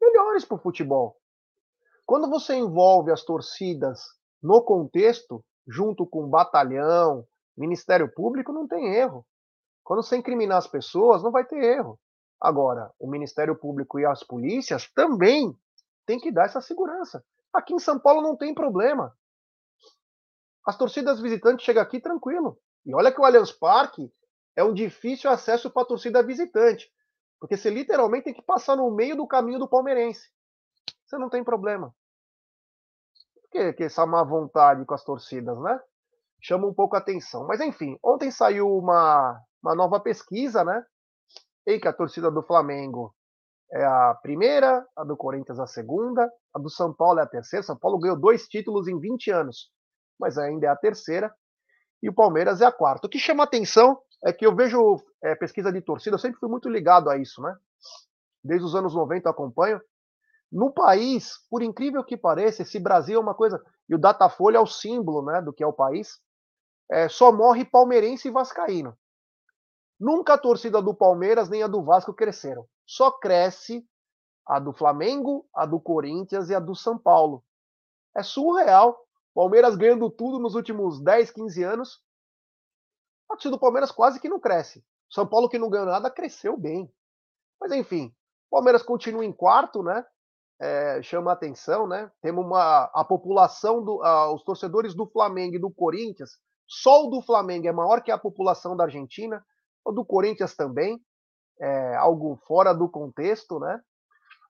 [0.00, 1.16] melhores para o futebol.
[2.06, 4.00] Quando você envolve as torcidas
[4.42, 9.26] no contexto, junto com batalhão, Ministério Público, não tem erro.
[9.84, 11.98] Quando você incriminar as pessoas, não vai ter erro.
[12.40, 15.54] Agora, o Ministério Público e as polícias também
[16.06, 17.24] têm que dar essa segurança.
[17.52, 19.14] Aqui em São Paulo não tem problema.
[20.66, 22.58] As torcidas visitantes chegam aqui tranquilo.
[22.86, 24.10] E olha que o Allianz Parque
[24.56, 26.90] é um difícil acesso para a torcida visitante.
[27.38, 30.30] Porque você literalmente tem que passar no meio do caminho do palmeirense.
[31.04, 31.94] Você não tem problema.
[33.34, 35.80] Por que, que essa má vontade com as torcidas, né?
[36.40, 37.46] Chama um pouco a atenção.
[37.46, 40.84] Mas enfim, ontem saiu uma, uma nova pesquisa, né?
[41.66, 43.14] Em que a torcida do Flamengo
[43.72, 47.62] é a primeira, a do Corinthians a segunda, a do São Paulo é a terceira.
[47.62, 49.70] São Paulo ganhou dois títulos em 20 anos,
[50.18, 51.32] mas ainda é a terceira.
[52.02, 53.06] E o Palmeiras é a quarta.
[53.06, 56.48] O que chama atenção é que eu vejo é, pesquisa de torcida, eu sempre fui
[56.48, 57.56] muito ligado a isso, né?
[58.42, 59.80] Desde os anos 90 eu acompanho.
[60.50, 63.62] No país, por incrível que pareça, esse Brasil é uma coisa.
[63.88, 66.18] E o Datafolha é o símbolo né, do que é o país.
[66.90, 68.96] É, só morre palmeirense e vascaíno.
[70.00, 72.66] Nunca a torcida do Palmeiras nem a do Vasco cresceram.
[72.86, 73.86] Só cresce
[74.46, 77.44] a do Flamengo, a do Corinthians e a do São Paulo.
[78.16, 78.98] É surreal.
[79.34, 82.02] Palmeiras ganhando tudo nos últimos 10, 15 anos.
[83.28, 84.82] A torcida do Palmeiras quase que não cresce.
[85.08, 86.90] São Paulo, que não ganhou nada, cresceu bem.
[87.60, 88.14] Mas enfim,
[88.50, 90.04] Palmeiras continua em quarto, né?
[90.60, 92.10] É, chama a atenção, né?
[92.20, 96.38] Temos uma a população do, uh, os torcedores do Flamengo e do Corinthians.
[96.66, 99.44] Só o do Flamengo é maior que a população da Argentina,
[99.84, 101.00] o do Corinthians também,
[101.60, 103.80] é algo fora do contexto, né?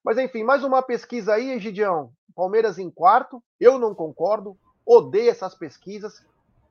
[0.05, 2.12] Mas enfim, mais uma pesquisa aí, Egidião.
[2.35, 6.25] Palmeiras em quarto, eu não concordo, odeio essas pesquisas,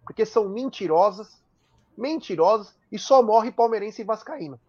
[0.04, 1.38] porque são mentirosas,
[1.98, 4.60] mentirosas, e só morre palmeirense e vascaíno.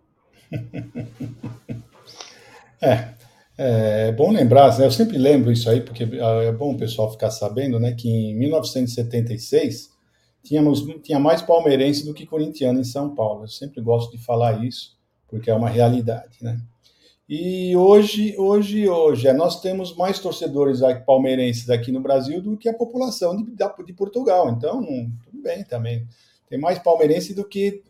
[2.83, 3.15] é,
[3.57, 4.87] é bom lembrar, né?
[4.87, 8.09] eu sempre lembro isso aí, porque ah, é bom o pessoal ficar sabendo, né, que
[8.09, 9.91] em 1976
[10.43, 13.45] tínhamos, tinha mais palmeirense do que corintiano em São Paulo.
[13.45, 14.97] Eu sempre gosto de falar isso,
[15.29, 16.61] porque é uma realidade, né?
[17.33, 22.69] E hoje, hoje, hoje, é, nós temos mais torcedores palmeirenses aqui no Brasil do que
[22.69, 23.55] a população de,
[23.87, 24.51] de Portugal.
[24.51, 24.85] Então,
[25.23, 26.09] tudo bem também.
[26.49, 27.85] Tem mais palmeirense do que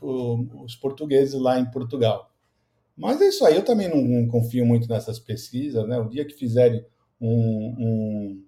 [0.00, 2.30] os portugueses lá em Portugal.
[2.96, 5.86] Mas é isso aí, eu também não, não confio muito nessas pesquisas.
[5.86, 5.98] Né?
[5.98, 6.82] O dia que fizerem
[7.20, 8.44] um, um,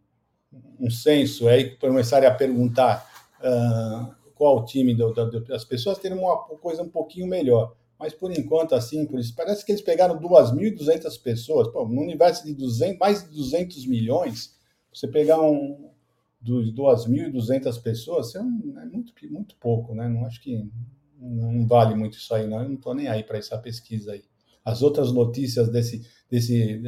[0.81, 6.19] um censo aí, começarem a perguntar uh, qual o time do, do, das pessoas, terem
[6.19, 10.21] uma coisa um pouquinho melhor mas por enquanto, assim, por isso, parece que eles pegaram
[10.21, 11.69] 2.200 pessoas.
[11.69, 14.55] Pô, no universo de 200, mais de 200 milhões,
[14.93, 15.91] você pegar um
[16.41, 20.09] dos 2.200 pessoas, é, um, é muito, muito pouco, né?
[20.09, 20.71] Não acho que
[21.19, 22.63] não vale muito isso aí, não.
[22.63, 24.23] Eu não estou nem aí para essa pesquisa aí.
[24.63, 26.83] As outras notícias desse, desse,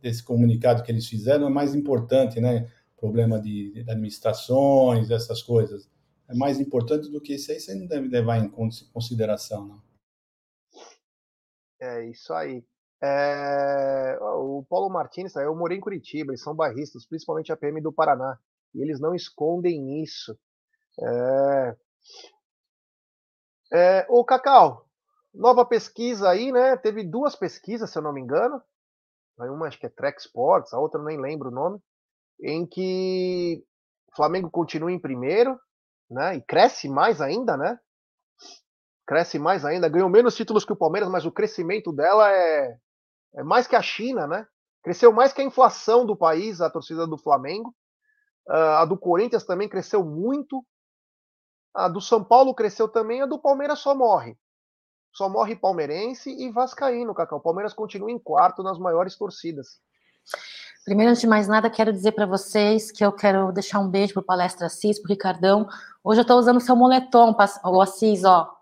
[0.00, 2.70] desse comunicado que eles fizeram é mais importante, né?
[2.96, 5.90] Problema de, de administrações, essas coisas.
[6.28, 8.50] É mais importante do que isso aí, você não deve levar em
[8.92, 9.82] consideração, não.
[11.80, 12.64] É isso aí.
[13.02, 17.92] É, o Paulo Martins, eu morei em Curitiba, eles são barristas, principalmente a PM do
[17.92, 18.38] Paraná,
[18.74, 20.38] e eles não escondem isso.
[20.98, 21.76] É,
[23.72, 24.88] é, Cacau,
[25.34, 26.76] nova pesquisa aí, né?
[26.76, 28.62] Teve duas pesquisas, se eu não me engano.
[29.36, 31.80] Uma acho que é Trek Sports, a outra nem lembro o nome,
[32.40, 33.64] em que
[34.12, 35.58] o Flamengo continua em primeiro,
[36.14, 36.36] né?
[36.36, 37.78] E cresce mais ainda, né?
[39.06, 42.76] cresce mais ainda, ganhou menos títulos que o Palmeiras, mas o crescimento dela é,
[43.36, 44.46] é mais que a China, né?
[44.82, 47.74] Cresceu mais que a inflação do país, a torcida do Flamengo.
[48.46, 50.64] Uh, a do Corinthians também cresceu muito.
[51.74, 53.22] A do São Paulo cresceu também.
[53.22, 54.38] A do Palmeiras só morre.
[55.10, 57.38] Só morre palmeirense e vascaíno, Cacau.
[57.38, 59.80] O Palmeiras continua em quarto nas maiores torcidas.
[60.84, 64.12] Primeiro, antes de mais nada, quero dizer para vocês que eu quero deixar um beijo
[64.12, 65.66] para o Palestra Assis, para Ricardão.
[66.02, 68.54] Hoje eu estou usando seu moletom, o Assis, ó.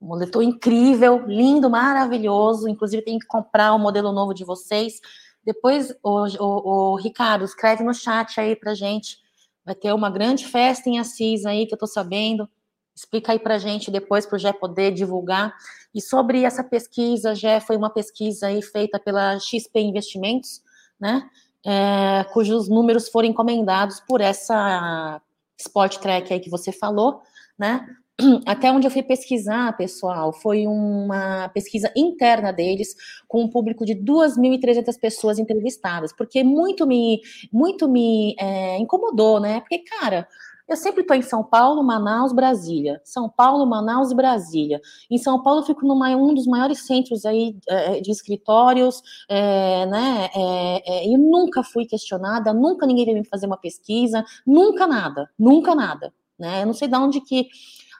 [0.00, 2.68] Um moletom incrível, lindo, maravilhoso.
[2.68, 5.00] Inclusive, tem que comprar o modelo novo de vocês.
[5.44, 9.18] Depois, o, o, o Ricardo, escreve no chat aí pra gente.
[9.64, 12.48] Vai ter uma grande festa em Assis aí, que eu tô sabendo.
[12.96, 15.54] Explica aí pra gente depois, para o Gé poder divulgar.
[15.94, 20.66] E sobre essa pesquisa, Gé, foi uma pesquisa aí feita pela XP Investimentos,
[21.00, 21.28] né?
[21.66, 25.20] É, cujos números foram encomendados por essa
[25.58, 27.20] Sport Track aí que você falou,
[27.58, 27.86] né?
[28.46, 32.94] até onde eu fui pesquisar, pessoal, foi uma pesquisa interna deles,
[33.28, 37.20] com um público de 2.300 pessoas entrevistadas, porque muito me,
[37.52, 39.60] muito me é, incomodou, né?
[39.60, 40.26] Porque, cara,
[40.68, 43.00] eu sempre estou em São Paulo, Manaus, Brasília.
[43.02, 44.80] São Paulo, Manaus e Brasília.
[45.10, 49.86] Em São Paulo, eu fico num um dos maiores centros aí é, de escritórios, é,
[49.86, 50.28] né?
[50.34, 55.30] É, é, e nunca fui questionada, nunca ninguém veio me fazer uma pesquisa, nunca nada,
[55.38, 56.12] nunca nada.
[56.38, 56.62] Né?
[56.62, 57.48] Eu não sei de onde que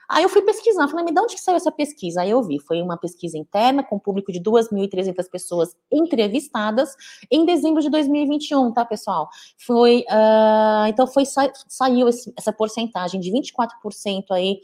[0.09, 2.21] Aí eu fui pesquisar, falei, me de onde que saiu essa pesquisa?
[2.21, 6.95] Aí eu vi, foi uma pesquisa interna com público de 2.300 pessoas entrevistadas
[7.29, 9.29] em dezembro de 2021, tá, pessoal?
[9.57, 14.59] Foi, uh, então foi, sa saiu esse, essa porcentagem de 24% aí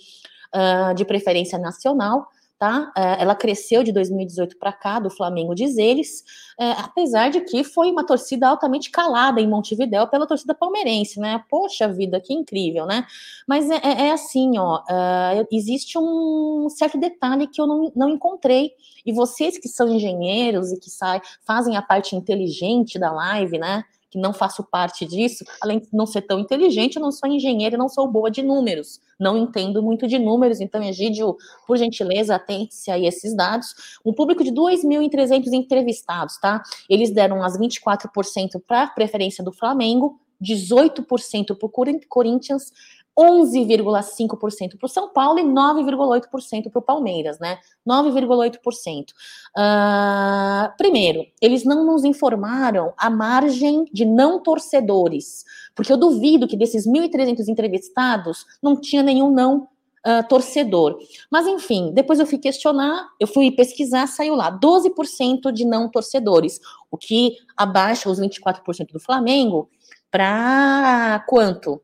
[0.56, 2.28] uh, de preferência nacional,
[2.58, 2.92] tá?
[2.96, 6.24] É, ela cresceu de 2018 para cá, do Flamengo, diz eles,
[6.60, 11.44] é, apesar de que foi uma torcida altamente calada em Montevidéu pela torcida palmeirense, né?
[11.50, 13.06] Poxa vida, que incrível, né?
[13.48, 18.10] Mas é, é, é assim, ó, uh, existe um certo detalhe que eu não, não
[18.10, 18.72] encontrei,
[19.06, 23.84] e vocês que são engenheiros e que sai, fazem a parte inteligente da live, né?
[24.16, 27.76] Que não faço parte disso, além de não ser tão inteligente, eu não sou engenheiro
[27.76, 29.02] e não sou boa de números.
[29.20, 31.36] Não entendo muito de números, então, Egídio,
[31.68, 34.00] por gentileza, atente-se a esses dados.
[34.06, 36.64] Um público de 2.300 entrevistados, tá?
[36.90, 42.72] Eles deram as 24% para a preferência do Flamengo, 18% para o Corinthians,
[43.18, 47.60] 11,5% para o São Paulo e 9,8% para o Palmeiras, né?
[47.88, 49.12] 9,8%.
[49.58, 56.58] Uh, primeiro, eles não nos informaram a margem de não torcedores, porque eu duvido que
[56.58, 59.70] desses 1.300 entrevistados não tinha nenhum não
[60.06, 61.00] uh, torcedor.
[61.32, 66.60] Mas enfim, depois eu fui questionar, eu fui pesquisar, saiu lá 12% de não torcedores,
[66.92, 69.70] o que abaixa os 24% do Flamengo
[70.12, 71.82] para quanto?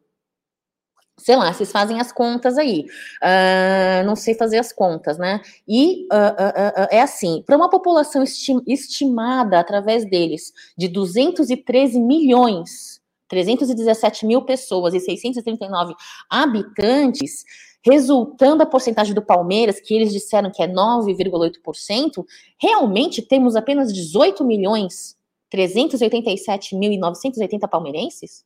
[1.24, 2.86] Sei lá, vocês fazem as contas aí.
[3.22, 5.42] Uh, não sei fazer as contas, né?
[5.68, 8.24] E uh, uh, é assim: para uma população
[8.68, 15.94] estimada através deles de 213 milhões, 317 mil pessoas e 639
[16.30, 17.44] habitantes,
[17.84, 22.26] resultando a porcentagem do Palmeiras, que eles disseram que é 9,8%,
[22.60, 25.16] realmente temos apenas 18 milhões
[25.54, 28.44] 387.980 palmeirenses?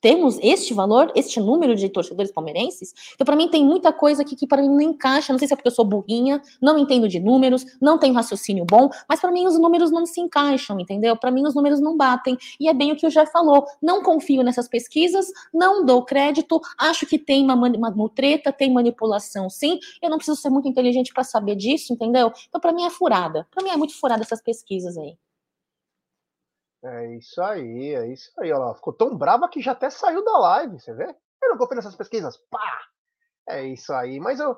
[0.00, 2.94] Temos este valor, este número de torcedores palmeirenses.
[3.14, 5.32] Então, para mim, tem muita coisa aqui que para mim não encaixa.
[5.32, 8.64] Não sei se é porque eu sou burrinha, não entendo de números, não tenho raciocínio
[8.64, 11.16] bom, mas para mim os números não se encaixam, entendeu?
[11.16, 12.36] Para mim os números não batem.
[12.58, 13.66] E é bem o que o Jeff falou.
[13.82, 18.72] Não confio nessas pesquisas, não dou crédito, acho que tem uma, uma, uma treta, tem
[18.72, 19.78] manipulação, sim.
[20.02, 22.32] Eu não preciso ser muito inteligente para saber disso, entendeu?
[22.48, 23.46] Então, para mim é furada.
[23.50, 25.16] Para mim é muito furada essas pesquisas aí.
[26.82, 28.50] É isso aí, é isso aí.
[28.50, 31.14] Ela ficou tão brava que já até saiu da live, você vê?
[31.42, 32.36] Eu não confio nessas pesquisas.
[32.50, 32.82] Pá!
[33.48, 34.20] É isso aí.
[34.20, 34.56] Mas eu,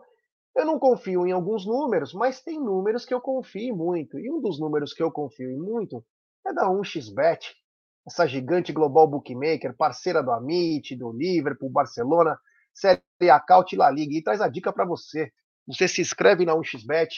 [0.57, 4.19] eu não confio em alguns números, mas tem números que eu confio muito.
[4.19, 6.05] E um dos números que eu confio muito
[6.47, 7.55] é da 1xBet,
[8.07, 12.39] essa gigante global bookmaker, parceira do Amit, do Liverpool, Barcelona,
[12.75, 14.15] Série A, Caut La Liga.
[14.17, 15.33] E traz a dica para você.
[15.67, 17.11] Você se inscreve na 1xBet,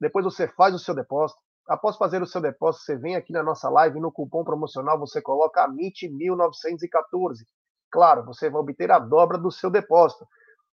[0.00, 3.42] depois você faz o seu depósito Após fazer o seu depósito, você vem aqui na
[3.42, 7.44] nossa live no cupom promocional você coloca AMIT1914.
[7.90, 10.26] Claro, você vai obter a dobra do seu depósito.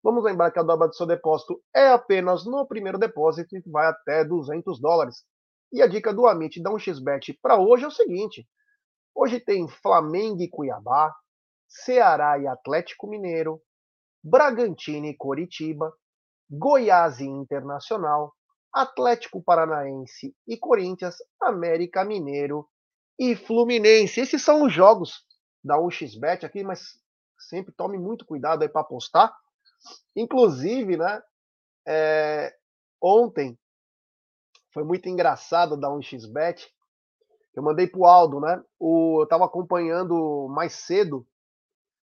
[0.03, 3.87] Vamos lembrar que a dobra do seu depósito é apenas no primeiro depósito e vai
[3.87, 5.25] até 200 dólares.
[5.73, 8.47] E a dica do Amit da 1xBet para hoje é o seguinte:
[9.15, 11.15] hoje tem Flamengo e Cuiabá,
[11.67, 13.63] Ceará e Atlético Mineiro,
[14.23, 15.91] Bragantino e Coritiba,
[16.51, 18.35] Goiás e Internacional,
[18.73, 22.69] Atlético Paranaense e Corinthians, América Mineiro
[23.19, 24.21] e Fluminense.
[24.21, 25.25] Esses são os jogos
[25.63, 26.99] da 1xBet aqui, mas
[27.39, 29.35] sempre tome muito cuidado aí para apostar.
[30.17, 31.23] Inclusive, né,
[31.87, 32.55] é,
[33.01, 33.59] ontem
[34.73, 36.67] foi muito engraçado da 1xBet.
[37.55, 38.63] Eu mandei pro Aldo, né?
[38.79, 41.27] O, eu estava acompanhando mais cedo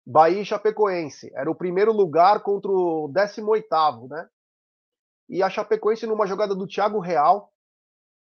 [0.06, 1.32] Bahia e Chapecoense.
[1.36, 4.28] Era o primeiro lugar contra o 18º, né?
[5.30, 7.52] E a Chapecoense, numa jogada do Thiago Real,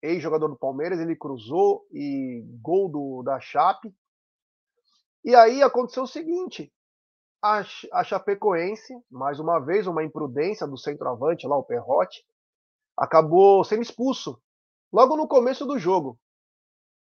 [0.02, 3.94] ex-jogador do Palmeiras, ele cruzou e gol do, da Chape.
[5.24, 6.72] E aí aconteceu o seguinte:
[7.42, 12.24] a, a Chapecoense, mais uma vez, uma imprudência do centroavante lá, o Perrote,
[12.96, 14.40] acabou sendo expulso
[14.92, 16.18] logo no começo do jogo.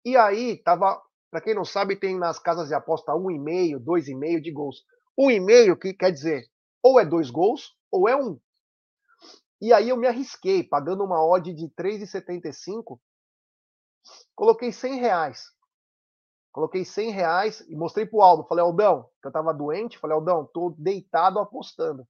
[0.05, 3.79] E aí tava, para quem não sabe, tem nas casas de aposta um e meio,
[3.79, 4.85] dois e meio de gols.
[5.17, 6.45] Um e meio que quer dizer
[6.83, 8.39] ou é dois gols ou é um.
[9.61, 12.99] E aí eu me arrisquei, pagando uma odd de 3,75,
[14.35, 15.51] coloquei 100 reais.
[16.53, 18.45] Coloquei 100 reais e mostrei pro Aldo.
[18.45, 22.07] Falei, Aldão, que eu tava doente, falei, Aldão, tô deitado apostando.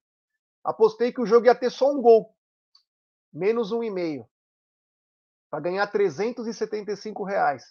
[0.63, 2.33] Apostei que o jogo ia ter só um gol,
[3.31, 4.27] menos um e meio,
[5.49, 7.63] para ganhar 375 reais.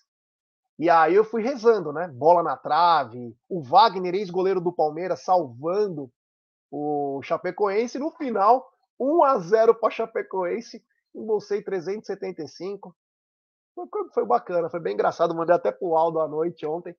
[0.79, 2.09] E aí eu fui rezando, né?
[2.09, 6.13] Bola na trave, o Wagner, ex-goleiro do Palmeiras, salvando
[6.71, 7.99] o Chapecoense.
[7.99, 10.83] No final, 1 a 0 para Chapecoense,
[11.15, 12.95] embolsei 375.
[13.75, 15.35] Foi, foi bacana, foi bem engraçado.
[15.35, 16.97] Mandei até pro Aldo à noite ontem.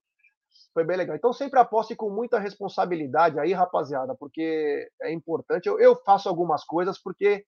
[0.74, 1.16] Foi bem legal.
[1.16, 5.68] Então sempre aposte com muita responsabilidade aí, rapaziada, porque é importante.
[5.68, 7.46] Eu, eu faço algumas coisas porque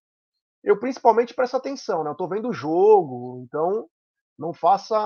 [0.64, 2.10] eu principalmente presto atenção, né?
[2.10, 3.88] Eu tô vendo o jogo, então
[4.38, 4.98] não faça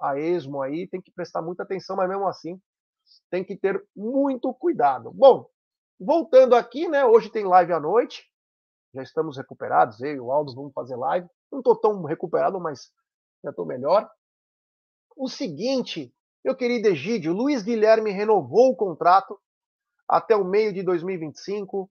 [0.00, 2.60] a esmo aí, tem que prestar muita atenção, mas mesmo assim
[3.30, 5.10] tem que ter muito cuidado.
[5.12, 5.46] Bom,
[5.98, 7.04] voltando aqui, né?
[7.04, 8.29] Hoje tem live à noite
[8.94, 11.28] já estamos recuperados, eu e o Aldo vamos fazer live.
[11.50, 12.90] Não estou tão recuperado, mas
[13.42, 14.08] já estou melhor.
[15.16, 16.12] O seguinte,
[16.44, 19.38] meu querido Egídio, Luiz Guilherme renovou o contrato
[20.08, 21.90] até o meio de 2025,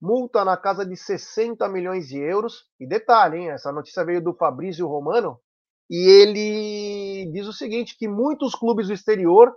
[0.00, 2.66] multa na casa de 60 milhões de euros.
[2.78, 5.40] E detalhe, hein, essa notícia veio do Fabrício Romano,
[5.88, 9.54] e ele diz o seguinte, que muitos clubes do exterior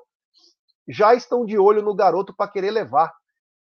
[0.87, 3.13] já estão de olho no garoto para querer levar.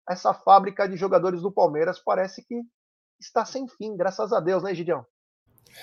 [0.08, 2.62] Essa fábrica de jogadores do Palmeiras parece que
[3.20, 5.04] está sem fim, graças a Deus, né, Gideão?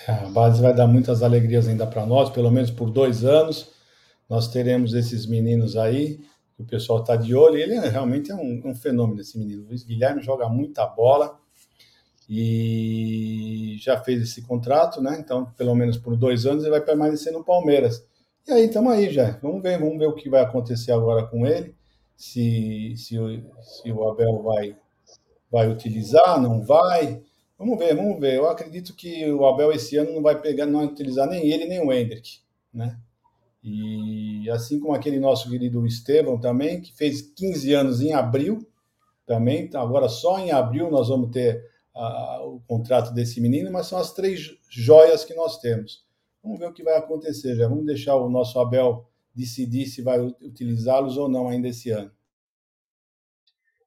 [0.08, 3.72] É, a base vai dar muitas alegrias ainda para nós, pelo menos por dois anos.
[4.30, 6.20] Nós teremos esses meninos aí
[6.58, 7.58] o pessoal está de olho.
[7.58, 9.64] Ele é, realmente é um, um, fenômeno, esse menino.
[9.64, 11.40] O Luiz Guilherme joga muita bola
[12.30, 15.18] e já fez esse contrato, né?
[15.20, 18.06] Então, pelo menos por dois anos, ele vai permanecer no Palmeiras.
[18.48, 19.38] E aí, estamos aí já.
[19.42, 21.76] Vamos ver, vamos ver o que vai acontecer agora com ele.
[22.16, 23.16] Se, se,
[23.62, 24.78] se o Abel vai,
[25.54, 27.22] vai utilizar, não vai.
[27.60, 28.38] Vamos ver, vamos ver.
[28.38, 31.66] Eu acredito que o Abel esse ano não vai pegar, não vai utilizar nem ele,
[31.66, 32.40] nem o Hendrick,
[32.74, 33.00] né?
[33.64, 38.68] E assim como aquele nosso querido Estevão também, que fez 15 anos em abril,
[39.26, 41.64] também, então agora só em abril nós vamos ter
[42.42, 46.04] o contrato desse menino, mas são as três joias que nós temos.
[46.44, 47.68] Vamos ver o que vai acontecer já.
[47.68, 52.12] Vamos deixar o nosso Abel decidir se vai utilizá-los ou não ainda esse ano.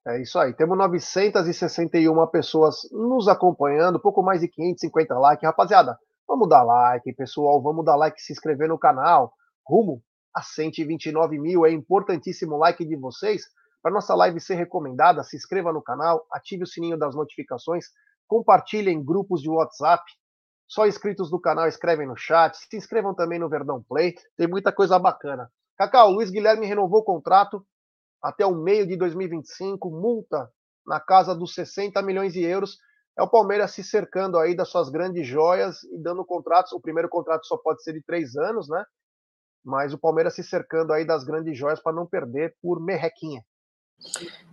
[0.07, 0.55] É isso aí.
[0.55, 5.45] Temos 961 pessoas nos acompanhando, pouco mais de 550 likes.
[5.45, 5.99] Rapaziada,
[6.29, 7.61] vamos dar like, pessoal.
[7.61, 9.33] Vamos dar like, se inscrever no canal.
[9.67, 10.01] Rumo
[10.33, 11.67] a 129 mil.
[11.67, 13.43] É importantíssimo o like de vocês
[13.83, 15.25] para nossa live ser recomendada.
[15.25, 17.87] Se inscreva no canal, ative o sininho das notificações,
[18.29, 20.05] compartilhe em grupos de WhatsApp.
[20.69, 22.57] Só inscritos do canal escrevem no chat.
[22.57, 24.15] Se inscrevam também no Verdão Play.
[24.37, 25.51] Tem muita coisa bacana.
[25.77, 27.67] Cacau, Luiz Guilherme renovou o contrato
[28.27, 30.51] até o meio de 2025, multa
[30.85, 32.77] na casa dos 60 milhões de euros.
[33.17, 36.73] É o Palmeiras se cercando aí das suas grandes joias e dando contratos.
[36.73, 38.85] O primeiro contrato só pode ser de três anos, né?
[39.65, 43.43] Mas o Palmeiras se cercando aí das grandes joias para não perder por merrequinha.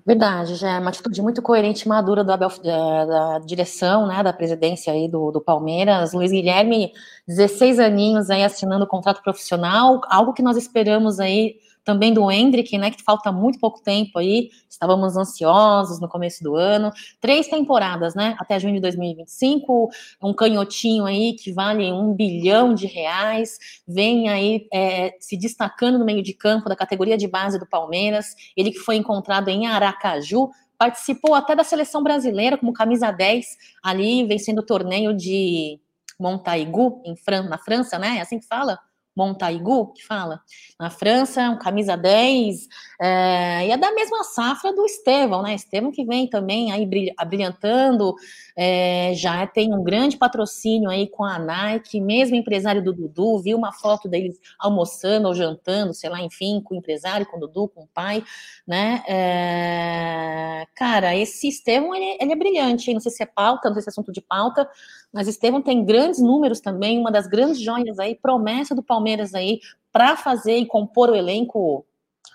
[0.05, 4.31] Verdade, já é uma atitude muito coerente e madura da, da, da, direção, né, da
[4.31, 6.13] presidência aí do, do Palmeiras.
[6.13, 6.93] Luiz Guilherme,
[7.27, 12.91] 16 aninhos aí assinando contrato profissional, algo que nós esperamos aí também do Hendrick, né,
[12.91, 18.35] que falta muito pouco tempo aí, estávamos ansiosos no começo do ano, três temporadas, né,
[18.39, 19.89] até junho de 2025,
[20.21, 23.57] um canhotinho aí que vale um bilhão de reais,
[23.87, 28.27] vem aí é, se destacando no meio de campo da categoria de base do Palmeiras,
[28.55, 33.45] ele que foi encontrado em Aracaju, participou até da seleção brasileira como camisa 10
[33.83, 35.79] ali, vencendo o torneio de
[36.19, 38.79] Montaigu, em Fran na França, né, é assim que fala?
[39.15, 40.41] Montaigu, que fala,
[40.79, 42.67] na França, um camisa 10,
[42.99, 45.53] é, e é da mesma safra do Estevão, né?
[45.53, 46.87] Estevão que vem também aí
[47.27, 48.15] brilhantando,
[48.55, 53.57] é, já tem um grande patrocínio aí com a Nike, mesmo empresário do Dudu, viu
[53.57, 57.67] uma foto deles almoçando ou jantando, sei lá, enfim, com o empresário, com o Dudu,
[57.67, 58.23] com o pai,
[58.67, 59.03] né?
[59.07, 63.83] É, cara, esse Estevão, ele, ele é brilhante, não sei se é pauta, não sei
[63.83, 64.67] se é assunto de pauta,
[65.11, 69.02] mas Estevão tem grandes números também, uma das grandes joias aí, promessa do Palmeiras
[69.33, 69.59] aí,
[69.91, 71.85] para fazer e compor o elenco,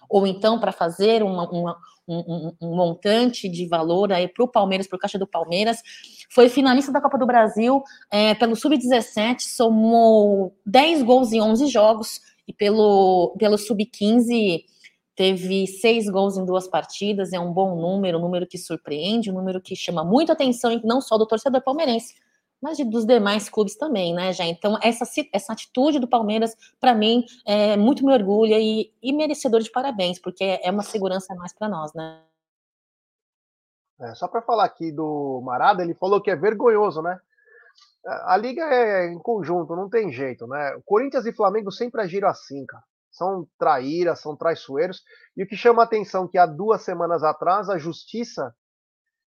[0.08, 1.76] ou então para fazer uma, uma
[2.08, 5.82] um, um, montante de valor aí para o Palmeiras, para o Caixa do Palmeiras.
[6.30, 12.20] Foi finalista da Copa do Brasil é, pelo Sub-17, somou 10 gols em 11 jogos,
[12.46, 14.64] e pelo, pelo Sub-15
[15.14, 19.34] teve seis gols em duas partidas, é um bom número, um número que surpreende, um
[19.34, 22.14] número que chama muito atenção, não só do torcedor palmeirense,
[22.60, 24.44] mas de, dos demais clubes também, né, já.
[24.44, 29.60] Então, essa, essa atitude do Palmeiras, para mim, é muito me orgulha e, e merecedor
[29.60, 32.22] de parabéns, porque é uma segurança mais para nós, né.
[34.00, 37.18] É, só para falar aqui do Marada, ele falou que é vergonhoso, né?
[38.04, 40.74] A liga é em conjunto, não tem jeito, né?
[40.76, 42.82] O Corinthians e Flamengo sempre agiram assim, cara.
[43.10, 45.02] São traíras, são traiçoeiros.
[45.36, 48.54] E o que chama a atenção é que há duas semanas atrás a justiça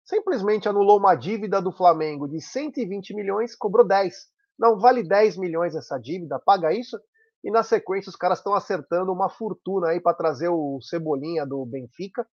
[0.08, 4.14] simplesmente anulou uma dívida do Flamengo de 120 milhões, cobrou 10.
[4.58, 6.98] Não vale 10 milhões essa dívida, paga isso.
[7.44, 11.64] E na sequência os caras estão acertando uma fortuna aí para trazer o Cebolinha do
[11.66, 12.26] Benfica.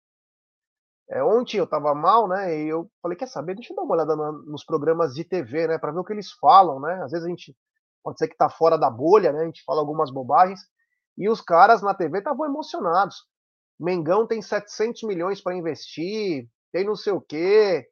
[1.10, 2.56] É, ontem eu estava mal, né?
[2.58, 3.56] E eu falei, quer saber?
[3.56, 5.78] Deixa eu dar uma olhada nos programas de TV, né?
[5.78, 7.02] Para ver o que eles falam, né?
[7.04, 7.56] Às vezes a gente
[8.04, 9.42] pode ser que tá fora da bolha, né?
[9.42, 10.62] A gente fala algumas bobagens.
[11.18, 13.26] E os caras na TV estavam emocionados.
[13.80, 17.88] Mengão tem 700 milhões para investir, tem não sei o quê.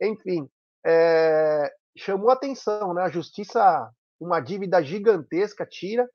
[0.00, 0.48] Enfim,
[0.86, 3.02] é, chamou atenção, né?
[3.02, 6.08] A justiça, uma dívida gigantesca, tira,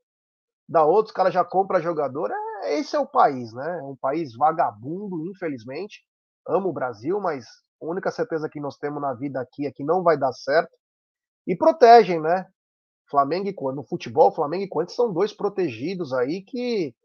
[0.67, 2.31] da outros, cara já compra jogador.
[2.63, 3.79] É, esse é o país, né?
[3.79, 6.01] É um país vagabundo, infelizmente.
[6.47, 7.45] Amo o Brasil, mas
[7.81, 10.71] a única certeza que nós temos na vida aqui é que não vai dar certo.
[11.45, 12.47] E protegem, né?
[13.09, 13.85] Flamengo e Corinthians.
[13.85, 16.95] No futebol, Flamengo e Corinthians são dois protegidos aí que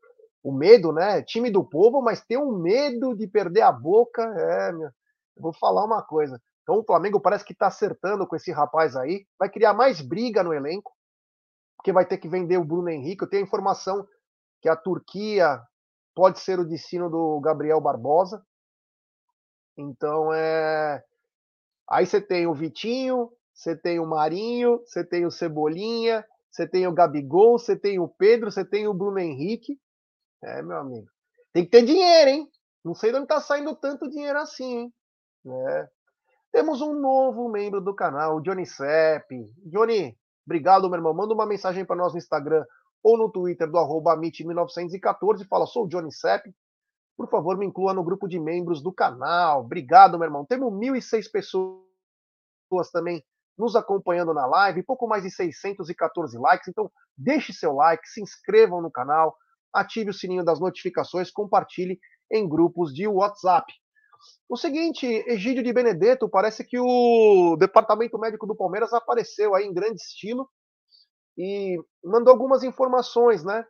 [0.42, 1.22] o medo, né?
[1.22, 4.22] Time do povo, mas tem um medo de perder a boca.
[4.22, 6.40] É, meu, eu vou falar uma coisa.
[6.62, 9.26] Então o Flamengo parece que está acertando com esse rapaz aí.
[9.38, 10.92] Vai criar mais briga no elenco,
[11.76, 13.24] porque vai ter que vender o Bruno Henrique.
[13.24, 14.06] Eu tenho a informação
[14.60, 15.60] que a Turquia
[16.14, 18.44] pode ser o destino do Gabriel Barbosa.
[19.76, 21.02] Então é.
[21.90, 26.86] Aí você tem o Vitinho, você tem o Marinho, você tem o Cebolinha, você tem
[26.86, 29.78] o Gabigol, você tem o Pedro, você tem o Bruno Henrique.
[30.42, 31.08] É, meu amigo.
[31.52, 32.48] tem que ter dinheiro, hein?
[32.84, 34.94] Não sei de onde está saindo tanto dinheiro assim, hein?
[35.46, 35.88] É.
[36.50, 39.30] Temos um novo membro do canal, o Johnny Sepp.
[39.66, 41.14] Johnny, obrigado, meu irmão.
[41.14, 42.64] Manda uma mensagem para nós no Instagram
[43.02, 46.46] ou no Twitter do arroba 1914 fala, sou o Johnny Sepp.
[47.16, 49.60] Por favor, me inclua no grupo de membros do canal.
[49.60, 50.44] Obrigado, meu irmão.
[50.44, 53.24] Temos 1.006 pessoas também
[53.56, 56.68] nos acompanhando na live, pouco mais de 614 likes.
[56.68, 59.36] Então, deixe seu like, se inscrevam no canal,
[59.72, 61.98] ative o sininho das notificações, compartilhe
[62.30, 63.72] em grupos de WhatsApp.
[64.48, 69.74] O seguinte, Egídio de Benedetto, parece que o departamento médico do Palmeiras apareceu aí em
[69.74, 70.48] grande estilo
[71.36, 73.66] e mandou algumas informações, né?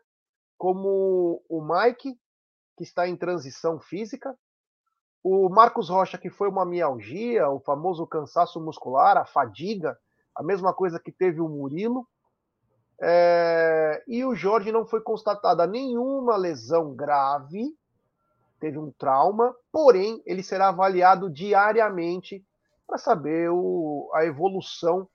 [0.59, 2.14] Como o Mike,
[2.76, 4.36] que está em transição física,
[5.22, 9.96] o Marcos Rocha, que foi uma mialgia, o famoso cansaço muscular, a fadiga,
[10.36, 12.09] a mesma coisa que teve o Murilo.
[13.03, 14.03] É...
[14.07, 17.76] E o Jorge não foi constatada nenhuma lesão grave,
[18.61, 22.44] teve um trauma, porém ele será avaliado diariamente
[22.86, 24.09] para saber o...
[24.14, 25.09] a evolução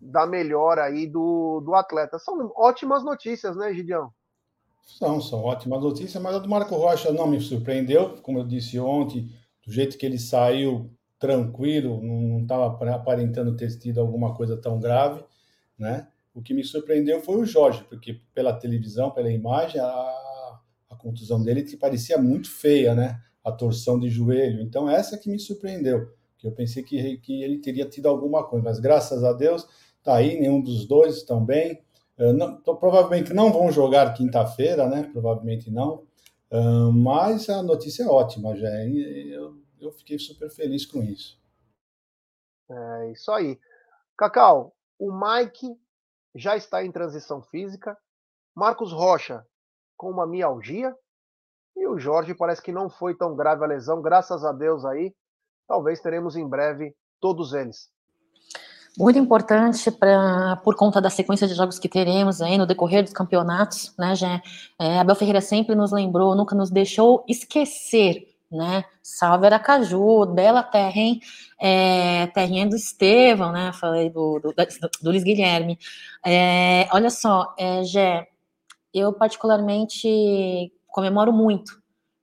[0.00, 2.18] da melhora aí do, do atleta.
[2.18, 4.10] São ótimas notícias, né, Gideão?
[4.82, 8.78] São, são ótimas notícias, mas a do Marco Rocha não me surpreendeu, como eu disse
[8.78, 9.28] ontem,
[9.66, 15.24] do jeito que ele saiu tranquilo, não estava aparentando ter tido alguma coisa tão grave,
[15.78, 16.08] né?
[16.36, 20.60] O que me surpreendeu foi o Jorge, porque pela televisão, pela imagem, a,
[20.90, 23.18] a contusão dele que parecia muito feia, né?
[23.42, 24.60] A torção de joelho.
[24.60, 28.62] Então, essa que me surpreendeu, que eu pensei que, que ele teria tido alguma coisa,
[28.62, 29.66] mas graças a Deus,
[30.02, 31.82] tá aí, nenhum dos dois estão bem.
[32.18, 35.08] Uh, não, tô, provavelmente não vão jogar quinta-feira, né?
[35.10, 36.02] Provavelmente não.
[36.50, 38.68] Uh, mas a notícia é ótima, já.
[38.68, 41.40] Eu, eu fiquei super feliz com isso.
[42.70, 43.58] É isso aí.
[44.18, 45.78] Cacau, o Mike
[46.36, 47.96] já está em transição física.
[48.54, 49.44] Marcos Rocha
[49.96, 50.94] com uma mialgia.
[51.76, 55.14] E o Jorge parece que não foi tão grave a lesão, graças a Deus aí.
[55.66, 57.90] Talvez teremos em breve todos eles
[58.98, 63.12] muito importante para por conta da sequência de jogos que teremos aí no decorrer dos
[63.12, 64.40] campeonatos, né, já
[64.78, 70.98] é, Abel Ferreira sempre nos lembrou, nunca nos deixou esquecer, né, salve Aracaju, bela terra,
[70.98, 71.20] hein,
[71.60, 75.78] é, terrinha do Estevão, né, falei do, do, do, Luiz Guilherme,
[76.24, 78.28] é, olha só, é, Gé,
[78.94, 81.80] eu particularmente comemoro muito,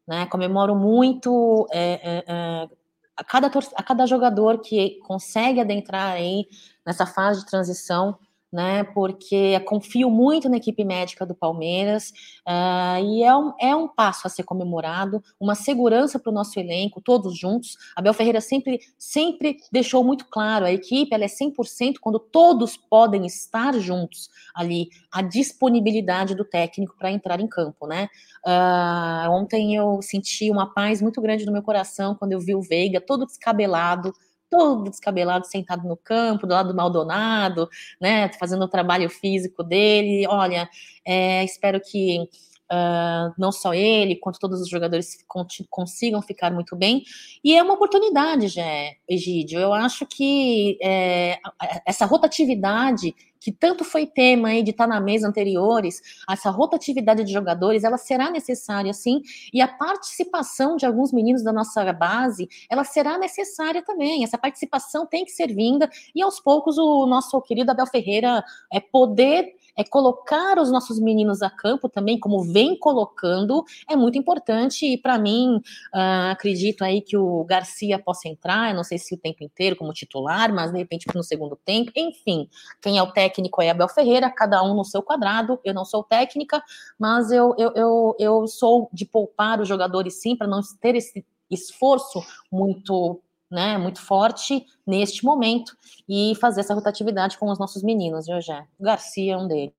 [0.08, 2.70] né, comemoro muito é, é, é
[3.16, 6.48] a cada, a cada jogador que consegue adentrar aí
[6.86, 8.18] nessa fase de transição,
[8.54, 8.84] né?
[8.84, 12.14] Porque confio muito na equipe médica do Palmeiras
[12.48, 16.60] uh, e é um, é um passo a ser comemorado, uma segurança para o nosso
[16.60, 17.76] elenco, todos juntos.
[17.96, 23.26] Abel Ferreira sempre, sempre deixou muito claro: a equipe ela é 100% quando todos podem
[23.26, 28.08] estar juntos ali, a disponibilidade do técnico para entrar em campo, né?
[28.46, 32.62] Uh, ontem eu senti uma paz muito grande no meu coração quando eu vi o
[32.62, 34.14] Veiga todo descabelado
[34.54, 37.68] todo descabelado, sentado no campo, do lado do Maldonado,
[38.00, 40.28] né, fazendo o trabalho físico dele.
[40.28, 40.70] Olha,
[41.04, 42.30] é, espero que
[42.74, 45.24] Uh, não só ele, quanto todos os jogadores
[45.70, 47.04] consigam ficar muito bem.
[47.44, 48.64] E é uma oportunidade, já,
[49.08, 49.60] Egídio.
[49.60, 51.38] Eu acho que é,
[51.86, 53.14] essa rotatividade
[53.44, 57.98] que tanto foi tema aí de estar na mesa anteriores, essa rotatividade de jogadores, ela
[57.98, 59.22] será necessária sim,
[59.54, 64.24] e a participação de alguns meninos da nossa base, ela será necessária também.
[64.24, 68.80] Essa participação tem que ser vinda e aos poucos o nosso querido Abel Ferreira é
[68.80, 74.86] poder é colocar os nossos meninos a campo também, como vem colocando, é muito importante.
[74.86, 75.58] E para mim,
[75.94, 79.94] uh, acredito aí que o Garcia possa entrar, não sei se o tempo inteiro como
[79.94, 81.92] titular, mas de repente no segundo tempo.
[81.96, 82.48] Enfim,
[82.82, 85.60] quem é o técnico é Abel Ferreira, cada um no seu quadrado.
[85.64, 86.64] Eu não sou técnica,
[86.98, 91.26] mas eu, eu, eu, eu sou de poupar os jogadores sim, para não ter esse
[91.50, 92.22] esforço
[92.52, 93.22] muito
[93.54, 95.78] né, muito forte neste momento
[96.10, 98.68] e fazer essa rotatividade com os nossos meninos, viu, Jé?
[98.80, 99.76] O Garcia é um deles.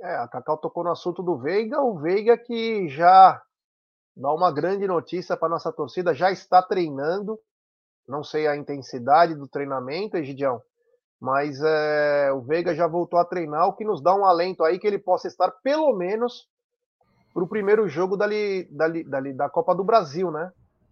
[0.00, 3.40] É, a Cacau tocou no assunto do Veiga, o Veiga que já
[4.16, 7.38] dá uma grande notícia para nossa torcida, já está treinando,
[8.08, 10.62] não sei a intensidade do treinamento, Egidião,
[11.20, 14.78] mas é, o Veiga já voltou a treinar, o que nos dá um alento aí
[14.78, 16.48] que ele possa estar pelo menos
[17.34, 20.50] para o primeiro jogo da, da, da, da Copa do Brasil, né?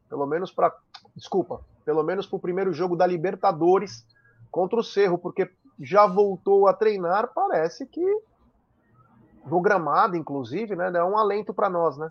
[0.09, 0.75] Pelo menos para.
[1.15, 1.61] Desculpa.
[1.85, 4.05] Pelo menos para o primeiro jogo da Libertadores
[4.51, 8.05] contra o Cerro, porque já voltou a treinar, parece que
[9.47, 10.91] no gramado, inclusive, né?
[10.95, 12.11] É um alento para nós, né?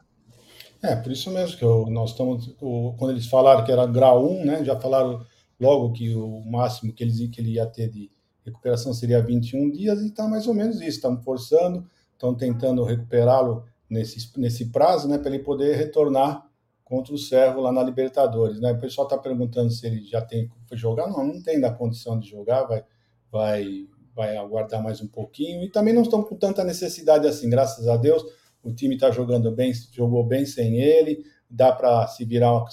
[0.81, 2.55] É, por isso mesmo que eu, nós estamos.
[2.61, 4.63] O, quando eles falaram que era grau 1, né?
[4.63, 5.25] Já falaram
[5.59, 8.11] logo que o máximo que, eles, que ele ia ter de
[8.45, 10.89] recuperação seria 21 dias, e está mais ou menos isso.
[10.89, 16.46] Estamos forçando, estão tentando recuperá-lo nesse, nesse prazo, né, para ele poder retornar
[16.87, 18.71] contra o Cerro lá na Libertadores, né?
[18.71, 22.17] O pessoal está perguntando se ele já tem que jogar, não, não tem da condição
[22.17, 22.83] de jogar, vai,
[23.29, 27.89] vai, vai aguardar mais um pouquinho e também não estão com tanta necessidade assim, graças
[27.89, 28.23] a Deus,
[28.63, 32.63] o time está jogando bem, jogou bem sem ele, dá para se virar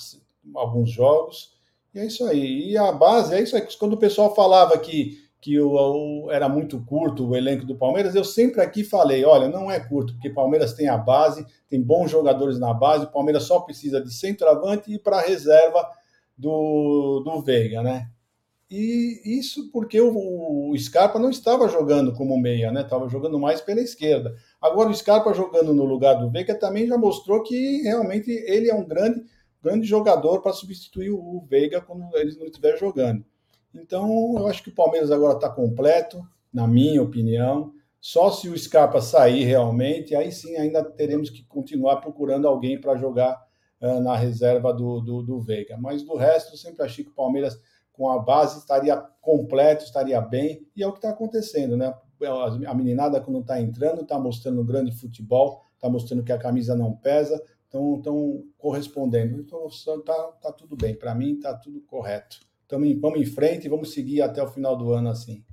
[0.54, 1.52] alguns jogos
[1.92, 2.70] e é isso aí.
[2.70, 3.66] E a base é isso aí.
[3.78, 8.24] Quando o pessoal falava que que o, era muito curto o elenco do Palmeiras, eu
[8.24, 12.58] sempre aqui falei, olha, não é curto, porque Palmeiras tem a base, tem bons jogadores
[12.58, 15.86] na base, o Palmeiras só precisa de centroavante e para reserva
[16.34, 18.08] do, do Veiga, né?
[18.70, 22.80] E isso porque o, o, Scarpa não estava jogando como meia, né?
[22.80, 24.34] Estava jogando mais pela esquerda.
[24.58, 28.74] Agora o Scarpa jogando no lugar do Veiga também já mostrou que realmente ele é
[28.74, 29.22] um grande,
[29.62, 33.22] grande jogador para substituir o Veiga quando ele não estiver jogando.
[33.74, 37.72] Então, eu acho que o Palmeiras agora está completo, na minha opinião.
[38.00, 42.96] Só se o Scarpa sair realmente, aí sim ainda teremos que continuar procurando alguém para
[42.96, 43.42] jogar
[43.80, 45.76] uh, na reserva do, do, do, Veiga.
[45.78, 47.58] Mas do resto, eu sempre achei que o Palmeiras,
[47.92, 51.94] com a base, estaria completo, estaria bem, e é o que está acontecendo, né?
[52.66, 56.74] A meninada, quando está entrando, está mostrando um grande futebol, está mostrando que a camisa
[56.74, 59.40] não pesa, estão correspondendo.
[59.40, 60.94] Então, está tá tudo bem.
[60.94, 62.38] Para mim, está tudo correto.
[62.68, 65.44] Tamo, vamos em frente e vamos seguir até o final do ano assim.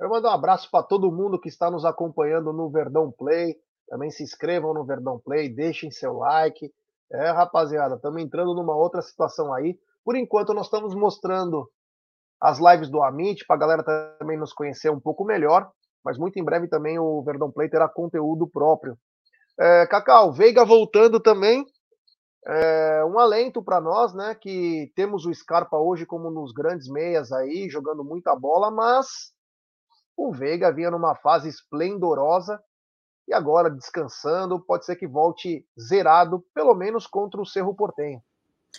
[0.00, 3.54] Eu mando um abraço para todo mundo que está nos acompanhando no Verdão Play.
[3.88, 6.72] Também se inscrevam no Verdão Play, deixem seu like.
[7.12, 9.78] É, rapaziada, estamos entrando numa outra situação aí.
[10.04, 11.70] Por enquanto, nós estamos mostrando
[12.40, 15.70] as lives do Amit para a galera também nos conhecer um pouco melhor.
[16.04, 18.98] Mas muito em breve também o Verdão Play terá conteúdo próprio.
[19.60, 21.64] É, Cacau, Veiga voltando também.
[22.44, 24.34] É um alento para nós, né?
[24.34, 29.32] Que temos o Scarpa hoje como nos grandes meias aí, jogando muita bola, mas
[30.16, 32.60] o Veiga vinha numa fase esplendorosa
[33.28, 38.20] e agora descansando, pode ser que volte zerado, pelo menos contra o Cerro Portenho.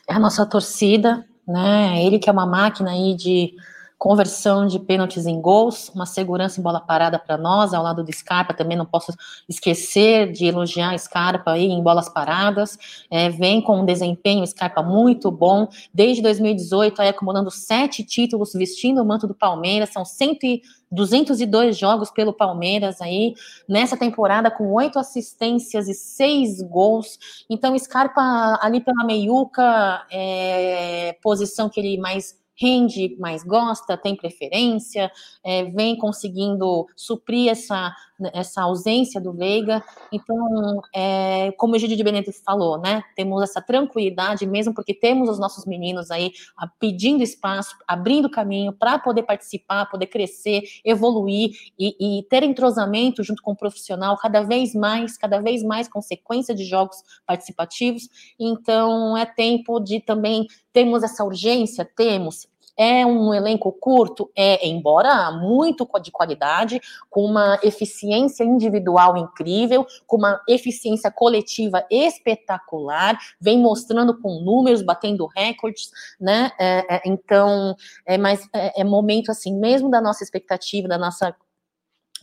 [0.08, 2.04] É a nossa torcida, né?
[2.04, 3.56] Ele que é uma máquina aí de
[4.04, 8.12] conversão de pênaltis em gols, uma segurança em bola parada para nós, ao lado do
[8.12, 9.14] Scarpa, também não posso
[9.48, 12.78] esquecer de elogiar Scarpa aí em bolas paradas,
[13.10, 19.02] é, vem com um desempenho Scarpa muito bom, desde 2018 aí acumulando sete títulos, vestindo
[19.02, 23.34] o manto do Palmeiras, são 100 202 jogos pelo Palmeiras aí,
[23.68, 27.18] nessa temporada com oito assistências e seis gols.
[27.50, 35.12] Então, Scarpa ali pela meiuca, é, posição que ele mais rende mais gosta, tem preferência,
[35.44, 37.94] é, vem conseguindo suprir essa,
[38.34, 39.84] essa ausência do Veiga.
[40.12, 43.04] Então, é, como o Gide de Benedito falou, né?
[43.16, 48.72] Temos essa tranquilidade, mesmo porque temos os nossos meninos aí a, pedindo espaço, abrindo caminho
[48.74, 54.44] para poder participar, poder crescer, evoluir e, e ter entrosamento junto com o profissional cada
[54.44, 58.08] vez mais, cada vez mais consequência de jogos participativos.
[58.40, 61.86] Então, é tempo de também temos essa urgência?
[61.86, 62.48] Temos.
[62.76, 64.32] É um elenco curto?
[64.36, 73.16] É, embora muito de qualidade, com uma eficiência individual incrível, com uma eficiência coletiva espetacular,
[73.40, 76.52] vem mostrando com números, batendo recordes, né?
[76.60, 77.76] É, é, então,
[78.08, 81.36] é mais é, é momento assim, mesmo da nossa expectativa, da nossa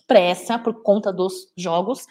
[0.05, 2.05] pressa por conta dos jogos,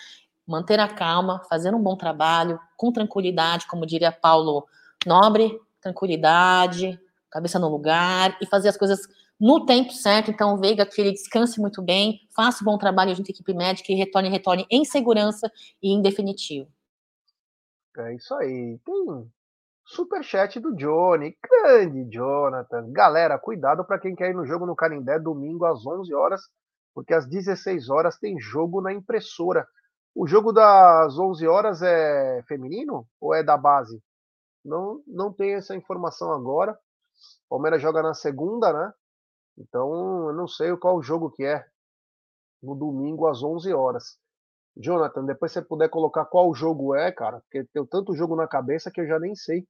[0.47, 4.65] manter a calma, fazer um bom trabalho, com tranquilidade, como diria Paulo
[5.05, 6.99] Nobre, tranquilidade,
[7.29, 8.99] cabeça no lugar e fazer as coisas
[9.39, 10.29] no tempo certo.
[10.29, 13.91] Então, Veiga, que ele descanse muito bem, faça um bom trabalho junto à equipe médica
[13.91, 15.51] e retorne, retorne em segurança
[15.81, 16.67] e em definitivo.
[17.97, 18.79] É isso aí.
[18.85, 19.31] Tem
[19.85, 22.91] super chat do Johnny, grande Jonathan.
[22.91, 26.41] Galera, cuidado para quem quer ir no jogo no Canindé domingo às 11 horas,
[26.93, 29.65] porque às 16 horas tem jogo na impressora.
[30.15, 34.01] O jogo das 11 horas é feminino ou é da base?
[34.63, 36.77] Não, não tem essa informação agora.
[37.49, 38.93] Palmeiras joga na segunda, né?
[39.57, 41.65] Então, eu não sei qual jogo que é.
[42.61, 44.17] No domingo às 11 horas.
[44.75, 48.91] Jonathan, depois você puder colocar qual jogo é, cara, porque tem tanto jogo na cabeça
[48.91, 49.67] que eu já nem sei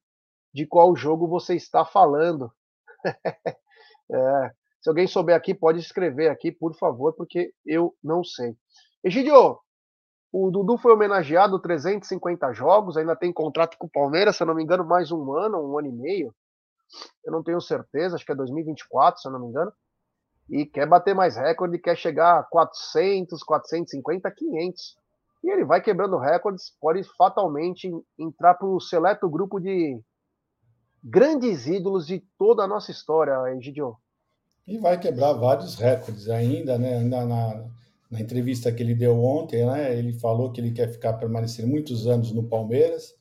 [0.53, 2.51] de qual jogo você está falando.
[4.11, 8.55] é, se alguém souber aqui, pode escrever aqui, por favor, porque eu não sei.
[9.03, 9.59] Egidio,
[10.31, 14.55] o Dudu foi homenageado 350 jogos, ainda tem contrato com o Palmeiras, se eu não
[14.55, 16.33] me engano, mais um ano, um ano e meio.
[17.25, 19.71] Eu não tenho certeza, acho que é 2024, se eu não me engano.
[20.49, 24.97] E quer bater mais recorde, quer chegar a 400, 450, 500.
[25.43, 29.99] E ele vai quebrando recordes, pode fatalmente entrar para o seleto grupo de
[31.03, 33.95] grandes ídolos de toda a nossa história, Egidio.
[34.67, 36.97] E vai quebrar vários recordes ainda, né?
[36.97, 37.65] Ainda na,
[38.09, 42.07] Na entrevista que ele deu ontem, né, ele falou que ele quer ficar permanecer muitos
[42.07, 43.15] anos no Palmeiras.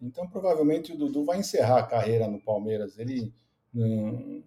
[0.00, 2.98] Então, provavelmente o Dudu vai encerrar a carreira no Palmeiras.
[2.98, 3.32] Ele
[3.74, 4.42] hum,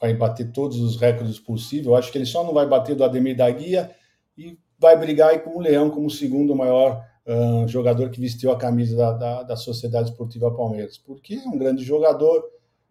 [0.00, 1.86] vai bater todos os recordes possíveis.
[1.86, 3.94] Eu acho que ele só não vai bater do Ademir da Guia
[4.36, 8.58] e vai brigar com o Leão como o segundo maior uh, jogador que vestiu a
[8.58, 12.42] camisa da, da, da, Sociedade Esportiva Palmeiras, porque é um grande jogador,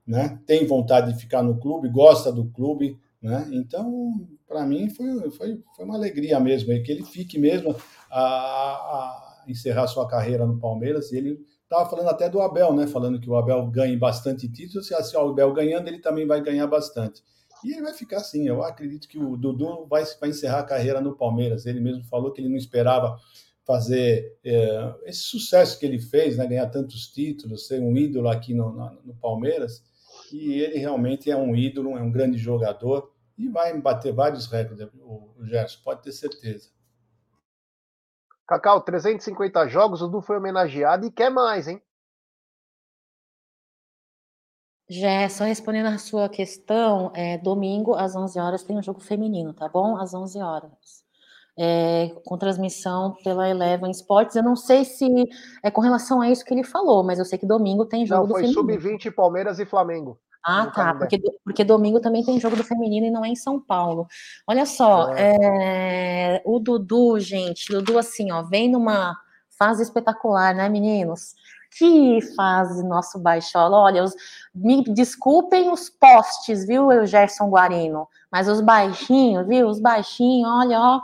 [0.06, 0.39] né?
[0.45, 3.47] tem vontade de ficar no clube, gosta do clube, né?
[3.54, 7.76] Então, para mim, foi, foi, foi uma alegria mesmo, que ele fique mesmo
[8.12, 11.12] a, a encerrar sua carreira no Palmeiras.
[11.12, 12.86] E ele estava falando até do Abel, né?
[12.86, 16.39] Falando que o Abel ganhe bastante títulos, e assim, o Abel ganhando, ele também vai
[16.39, 17.24] ganhar bastante.
[17.66, 18.47] E ele vai ficar assim.
[18.47, 21.66] Eu acredito que o Dudu vai, vai encerrar a carreira no Palmeiras.
[21.66, 23.18] Ele mesmo falou que ele não esperava
[23.66, 28.54] fazer é, esse sucesso que ele fez, né, ganhar tantos títulos, ser um ídolo aqui
[28.54, 29.82] no, no, no, Palmeiras.
[30.32, 34.88] E ele realmente é um ídolo, é um grande jogador e vai bater vários recordes,
[35.02, 36.70] o, Gerson, pode ter certeza.
[38.48, 41.82] Cacau, 350 jogos, o Du foi homenageado e quer mais, hein?
[44.90, 49.54] Já só respondendo a sua questão, é, domingo às 11 horas tem um jogo feminino,
[49.54, 49.98] tá bom?
[49.98, 51.04] Às 11 horas.
[51.58, 54.36] É, com transmissão pela Eleven Sports.
[54.36, 55.08] Eu não sei se
[55.64, 58.24] é com relação a isso que ele falou, mas eu sei que domingo tem jogo
[58.24, 58.64] não, do feminino.
[58.64, 60.20] Foi sub-20 Palmeiras e Flamengo.
[60.46, 63.60] Ah, tá, porque, porque domingo também tem jogo do feminino e não é em São
[63.62, 64.08] Paulo.
[64.46, 66.36] Olha só, é.
[66.36, 69.16] É, o Dudu, gente, Dudu assim, ó, vem numa
[69.58, 71.34] fase espetacular, né, meninos?
[71.78, 73.78] Que fase nosso baixola.
[73.78, 74.14] Olha, os,
[74.54, 80.80] me desculpem os postes, viu, o Gerson Guarino, mas os baixinhos, viu, os baixinhos, olha,
[80.80, 81.02] ó,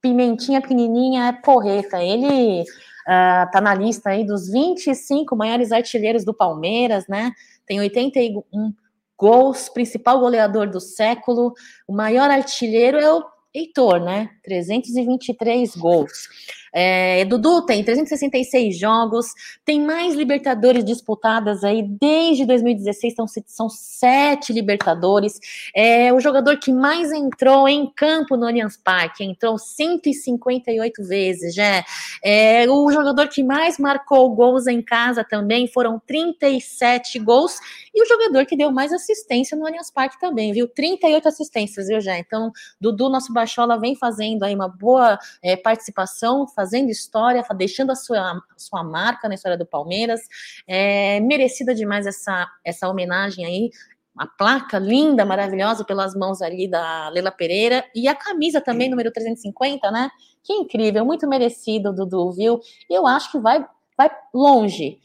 [0.00, 2.02] pimentinha pequenininha é porreta.
[2.02, 7.32] Ele uh, tá na lista aí dos 25 maiores artilheiros do Palmeiras, né?
[7.72, 8.74] Tem 81
[9.16, 11.54] gols, principal goleador do século,
[11.88, 14.28] o maior artilheiro é o Heitor, né?
[14.44, 16.28] 323 gols.
[16.72, 19.26] É, Dudu tem 366 jogos,
[19.64, 25.38] tem mais Libertadores disputadas aí desde 2016, então são sete Libertadores.
[25.74, 31.84] É o jogador que mais entrou em campo no Allianz Parque, entrou 158 vezes, já.
[32.24, 37.58] É o jogador que mais marcou gols em casa também, foram 37 gols,
[37.94, 40.66] e o jogador que deu mais assistência no Allianz Parque também, viu?
[40.66, 42.18] 38 assistências, viu, já?
[42.18, 42.50] Então,
[42.80, 48.40] Dudu, nosso Baixola, vem fazendo aí uma boa é, participação, fazendo história, deixando a sua,
[48.56, 50.20] sua marca na história do Palmeiras.
[50.66, 53.70] É merecida demais essa, essa homenagem aí.
[54.16, 57.84] A placa linda, maravilhosa, pelas mãos ali da Lela Pereira.
[57.94, 60.10] E a camisa também, número 350, né?
[60.42, 62.60] Que incrível, muito merecido, Dudu, viu?
[62.90, 63.64] Eu acho que vai,
[63.96, 65.00] vai longe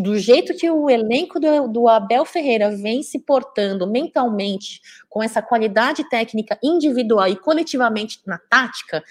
[0.00, 5.40] do jeito que o elenco do, do, Abel Ferreira vem se portando mentalmente, com essa
[5.40, 9.02] qualidade técnica individual e coletivamente na tática,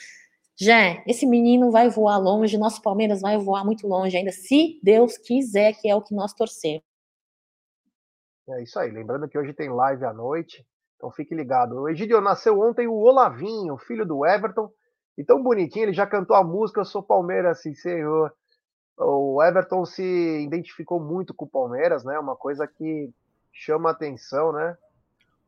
[0.62, 5.18] Jé, esse menino vai voar longe, nosso Palmeiras vai voar muito longe ainda, se Deus
[5.18, 6.84] quiser, que é o que nós torcemos.
[8.50, 8.92] É isso aí.
[8.92, 10.66] Lembrando que hoje tem live à noite,
[10.98, 11.80] então fique ligado.
[11.80, 14.70] O Egidio nasceu ontem o Olavinho, filho do Everton,
[15.18, 18.34] e tão bonitinho, ele já cantou a música Eu sou Palmeiras, sim, senhor.
[18.98, 22.20] O Everton se identificou muito com o Palmeiras, né?
[22.20, 23.10] Uma coisa que
[23.54, 24.78] chama atenção, né?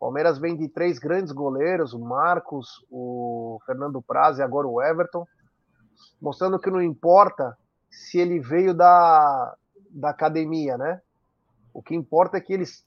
[0.02, 5.28] Palmeiras vem de três grandes goleiros, o Marcos, o Fernando Praz e agora o Everton,
[6.20, 7.56] mostrando que não importa
[7.88, 9.56] se ele veio da,
[9.91, 10.99] da academia, né?
[11.72, 12.84] O que importa é que eles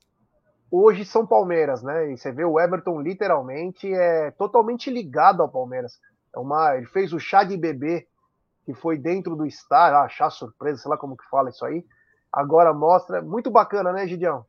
[0.69, 2.11] hoje são Palmeiras, né?
[2.11, 6.01] E você vê o Everton literalmente é totalmente ligado ao Palmeiras.
[6.35, 8.09] É uma, ele fez o chá de bebê
[8.67, 11.87] que foi dentro do estádio, ah, chá surpresa, sei lá como que fala isso aí.
[12.33, 14.45] Agora mostra, muito bacana, né, Gideão?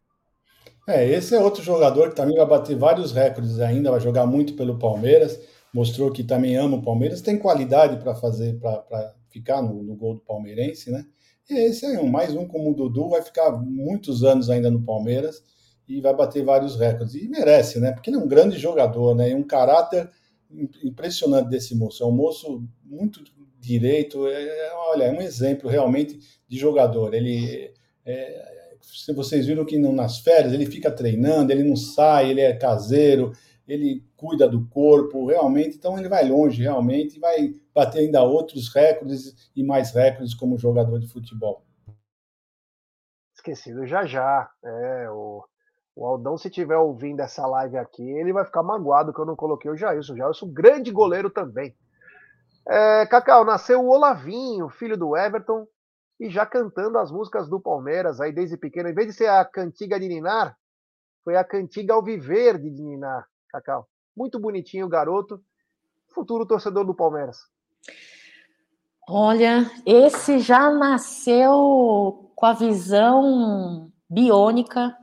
[0.88, 4.54] É, esse é outro jogador que também vai bater vários recordes ainda, vai jogar muito
[4.54, 5.40] pelo Palmeiras,
[5.74, 10.14] mostrou que também ama o Palmeiras, tem qualidade para fazer, para ficar no, no, gol
[10.16, 11.06] do palmeirense, né?
[11.50, 14.84] E esse é um, mais um como o Dudu, vai ficar muitos anos ainda no
[14.84, 15.44] Palmeiras
[15.88, 17.16] e vai bater vários recordes.
[17.16, 17.92] E merece, né?
[17.92, 19.32] Porque ele é um grande jogador, né?
[19.32, 20.10] E um caráter
[20.84, 22.04] impressionante desse moço.
[22.04, 23.22] É um moço muito
[23.60, 27.14] direito, é, é olha, é um exemplo realmente de jogador.
[27.14, 27.72] Ele
[28.06, 28.55] é,
[28.86, 33.32] se vocês viram que nas férias ele fica treinando, ele não sai, ele é caseiro,
[33.68, 38.74] ele cuida do corpo, realmente, então ele vai longe, realmente, e vai bater ainda outros
[38.74, 41.64] recordes e mais recordes como jogador de futebol.
[43.34, 44.50] Esquecido já já.
[44.64, 45.44] É, o,
[45.96, 49.36] o Aldão, se tiver ouvindo essa live aqui, ele vai ficar magoado que eu não
[49.36, 50.14] coloquei o Jailson.
[50.14, 51.76] O Jailson, grande goleiro também.
[52.68, 55.68] É, Cacau, nasceu o Olavinho, filho do Everton,
[56.20, 58.90] e já cantando as músicas do Palmeiras aí desde pequeno.
[58.90, 60.58] Em vez de ser a cantiga de Ninar,
[61.24, 63.88] foi a cantiga ao viver de Ninar, Cacau.
[64.16, 65.44] Muito bonitinho o garoto.
[66.14, 67.40] futuro torcedor do Palmeiras?
[69.08, 74.96] Olha, esse já nasceu com a visão biônica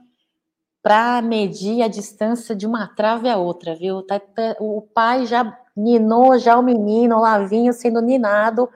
[0.83, 4.03] para medir a distância de uma trave a outra, viu?
[4.03, 8.69] Tá, tá, o pai já ninou já o menino, o Lavinho sendo ninado,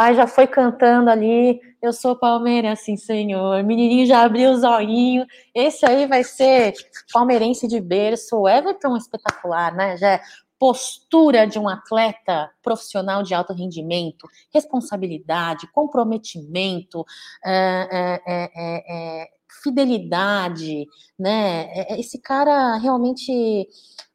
[0.00, 3.62] pai já foi cantando ali, eu sou palmeirense, sim, senhor.
[3.62, 5.26] Menininho já abriu o zoinho.
[5.54, 6.72] Esse aí vai ser
[7.12, 8.34] palmeirense de berço.
[8.34, 9.98] O Everton é espetacular, né?
[9.98, 10.20] Já é
[10.58, 17.04] postura de um atleta profissional de alto rendimento, responsabilidade, comprometimento,
[17.44, 19.28] é, é, é,
[19.62, 20.86] fidelidade,
[21.18, 21.98] né?
[21.98, 23.30] Esse cara realmente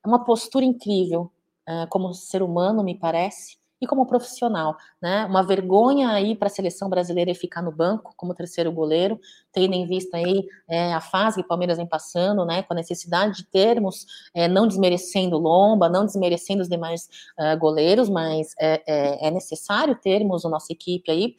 [0.04, 1.32] é uma postura incrível
[1.92, 5.26] como ser humano, me parece e como profissional, né?
[5.26, 9.20] Uma vergonha aí para a seleção brasileira ficar no banco como terceiro goleiro,
[9.54, 12.64] tendo em vista aí é, a fase que o Palmeiras vem passando, né?
[12.64, 17.08] Com a necessidade de termos, é, não desmerecendo Lomba, não desmerecendo os demais
[17.40, 21.36] uh, goleiros, mas é, é, é, necessário termos a nossa equipe aí.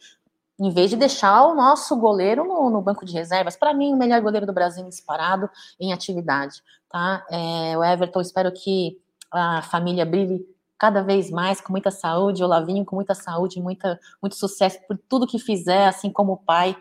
[0.59, 3.97] Em vez de deixar o nosso goleiro no, no banco de reservas, para mim, o
[3.97, 5.47] melhor goleiro do Brasil disparado
[5.79, 7.23] em atividade, tá?
[7.29, 8.99] É, o Everton, espero que
[9.31, 13.99] a família brilhe cada vez mais, com muita saúde, o Lavinho com muita saúde, muita,
[14.21, 16.77] muito sucesso por tudo que fizer, assim como o pai.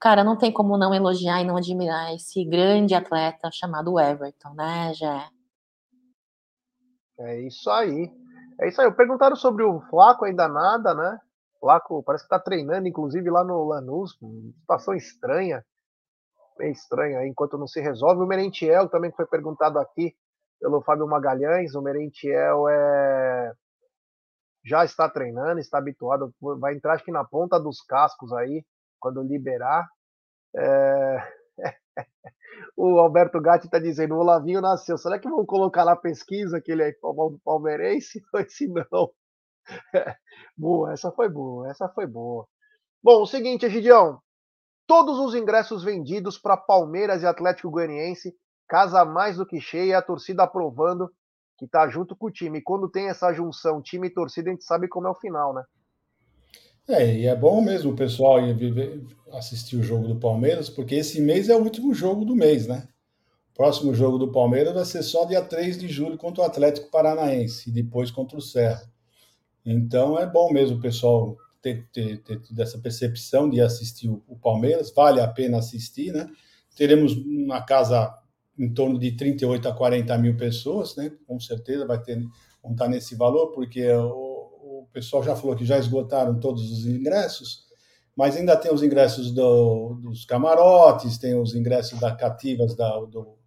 [0.00, 4.94] Cara, não tem como não elogiar e não admirar esse grande atleta chamado Everton, né,
[4.94, 5.28] Jé?
[7.18, 8.10] É isso aí.
[8.60, 8.90] É isso aí.
[8.92, 11.18] Perguntaram sobre o Flaco, ainda nada, né?
[11.56, 14.16] O Flaco parece que tá treinando, inclusive lá no Lanús,
[14.60, 15.62] situação estranha,
[16.56, 18.22] bem estranha, enquanto não se resolve.
[18.22, 20.14] O Merentiel também foi perguntado aqui,
[20.60, 21.74] pelo Fábio Magalhães.
[21.74, 23.52] O Merentiel é...
[24.64, 28.64] já está treinando, está habituado, vai entrar acho que na ponta dos cascos aí,
[29.00, 29.88] quando liberar.
[30.54, 31.32] É...
[32.76, 34.98] o Alberto Gatti está dizendo: o Olavinho nasceu.
[34.98, 36.92] Será que vão colocar na pesquisa que ele é
[37.44, 38.22] palmeirense?
[38.32, 39.10] Ou se não?
[40.56, 42.46] boa, essa foi boa, essa foi boa.
[43.02, 44.20] Bom, o seguinte, Egidião.
[44.86, 48.34] Todos os ingressos vendidos para Palmeiras e Atlético Goianiense
[48.70, 51.10] casa mais do que cheia, a torcida aprovando
[51.58, 52.60] que tá junto com o time.
[52.60, 55.52] E quando tem essa junção time e torcida, a gente sabe como é o final,
[55.52, 55.64] né?
[56.88, 61.20] É, e é bom mesmo o pessoal ir assistir o jogo do Palmeiras, porque esse
[61.20, 62.88] mês é o último jogo do mês, né?
[63.52, 66.90] O próximo jogo do Palmeiras vai ser só dia 3 de julho contra o Atlético
[66.90, 68.82] Paranaense e depois contra o Serra.
[69.66, 74.38] Então é bom mesmo o pessoal ter, ter, ter essa percepção de assistir o, o
[74.38, 76.28] Palmeiras, vale a pena assistir, né?
[76.76, 77.14] Teremos
[77.46, 78.19] na casa
[78.60, 81.10] em torno de 38 a 40 mil pessoas, né?
[81.26, 82.22] Com certeza vai ter,
[82.62, 86.84] vão estar nesse valor, porque o, o pessoal já falou que já esgotaram todos os
[86.84, 87.64] ingressos,
[88.14, 93.38] mas ainda tem os ingressos do, dos camarotes, tem os ingressos da cativas da, do,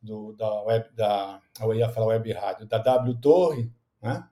[0.00, 3.68] do, da web, da, eu ia falar web rádio, da W Torre,
[4.00, 4.24] né?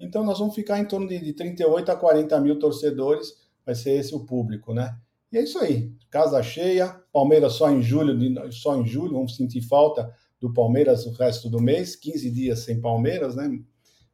[0.00, 3.34] Então nós vamos ficar em torno de, de 38 a 40 mil torcedores,
[3.64, 4.98] vai ser esse o público, né?
[5.32, 5.92] E é isso aí.
[6.10, 11.12] Casa cheia, Palmeiras só em julho, só em julho, vamos sentir falta do Palmeiras o
[11.12, 13.48] resto do mês, 15 dias sem Palmeiras, né?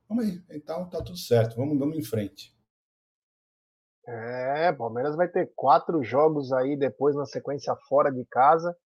[0.09, 2.53] Vamos aí, então tá tudo certo, vamos, vamos em frente.
[4.07, 8.77] É, Palmeiras vai ter quatro jogos aí depois na sequência fora de casa.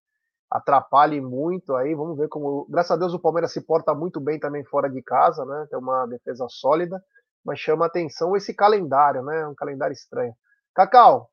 [0.50, 2.66] Atrapalhe muito aí, vamos ver como.
[2.70, 5.66] Graças a Deus o Palmeiras se porta muito bem também fora de casa, né?
[5.68, 7.02] Tem uma defesa sólida,
[7.44, 9.46] mas chama atenção esse calendário, né?
[9.48, 10.34] Um calendário estranho.
[10.74, 11.30] Cacau,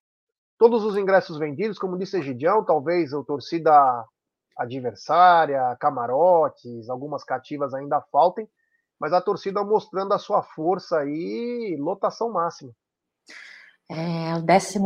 [0.57, 4.05] todos os ingressos vendidos, como disse Egidião, talvez a torcida
[4.57, 8.47] adversária, camarotes, algumas cativas ainda faltem,
[8.99, 12.71] mas a torcida mostrando a sua força aí, lotação máxima.
[13.89, 14.79] É o 12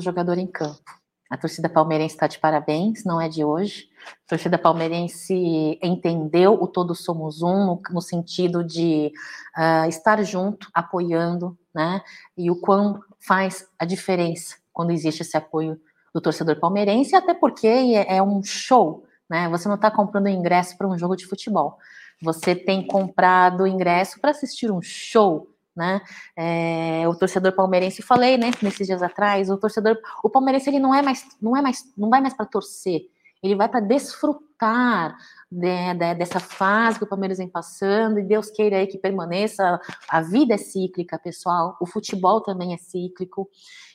[0.00, 1.00] jogador em campo.
[1.30, 3.88] A torcida palmeirense está de parabéns, não é de hoje.
[4.26, 9.12] A torcida palmeirense entendeu o Todos Somos Um, no, no sentido de
[9.56, 12.02] uh, estar junto, apoiando, né?
[12.36, 15.80] E o quão faz a diferença quando existe esse apoio
[16.12, 19.48] do torcedor palmeirense, até porque é, é um show, né?
[19.48, 21.78] Você não está comprando ingresso para um jogo de futebol,
[22.20, 26.00] você tem comprado ingresso para assistir um show, né?
[26.36, 30.94] É, o torcedor palmeirense, falei, né, nesses dias atrás, o torcedor, o palmeirense ele não
[30.94, 33.02] é mais, não é mais, não vai mais para torcer,
[33.42, 35.16] ele vai para desfrutar
[35.50, 39.80] de, de, dessa fase que o Palmeiras vem passando, e Deus queira aí que permaneça.
[40.08, 43.48] A vida é cíclica, pessoal, o futebol também é cíclico.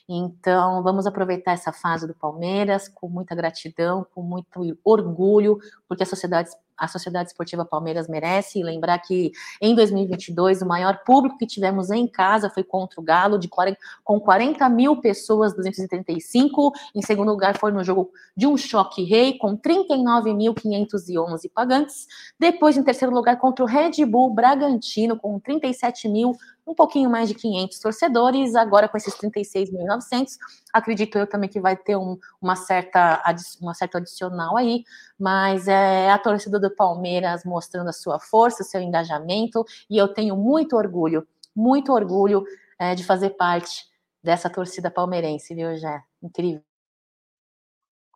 [0.08, 6.06] Então, vamos aproveitar essa fase do Palmeiras com muita gratidão, com muito orgulho, porque a
[6.06, 8.58] sociedade, a Sociedade Esportiva Palmeiras merece.
[8.58, 13.04] E lembrar que em 2022, o maior público que tivemos em casa foi contra o
[13.04, 16.72] Galo, de 40, com 40 mil pessoas, 235.
[16.94, 22.06] Em segundo lugar, foi no jogo de um choque rei, com 39.511 pagantes.
[22.38, 26.36] Depois, em terceiro lugar, contra o Red Bull Bragantino, com 37 mil
[26.66, 30.36] um pouquinho mais de 500 torcedores, agora com esses 36.900,
[30.72, 33.22] acredito eu também que vai ter um, uma, certa,
[33.60, 34.82] uma certa adicional aí,
[35.18, 40.36] mas é a torcida do Palmeiras mostrando a sua força, seu engajamento, e eu tenho
[40.36, 42.44] muito orgulho, muito orgulho
[42.78, 43.86] é, de fazer parte
[44.22, 46.02] dessa torcida palmeirense, viu, Jé?
[46.20, 46.62] Incrível.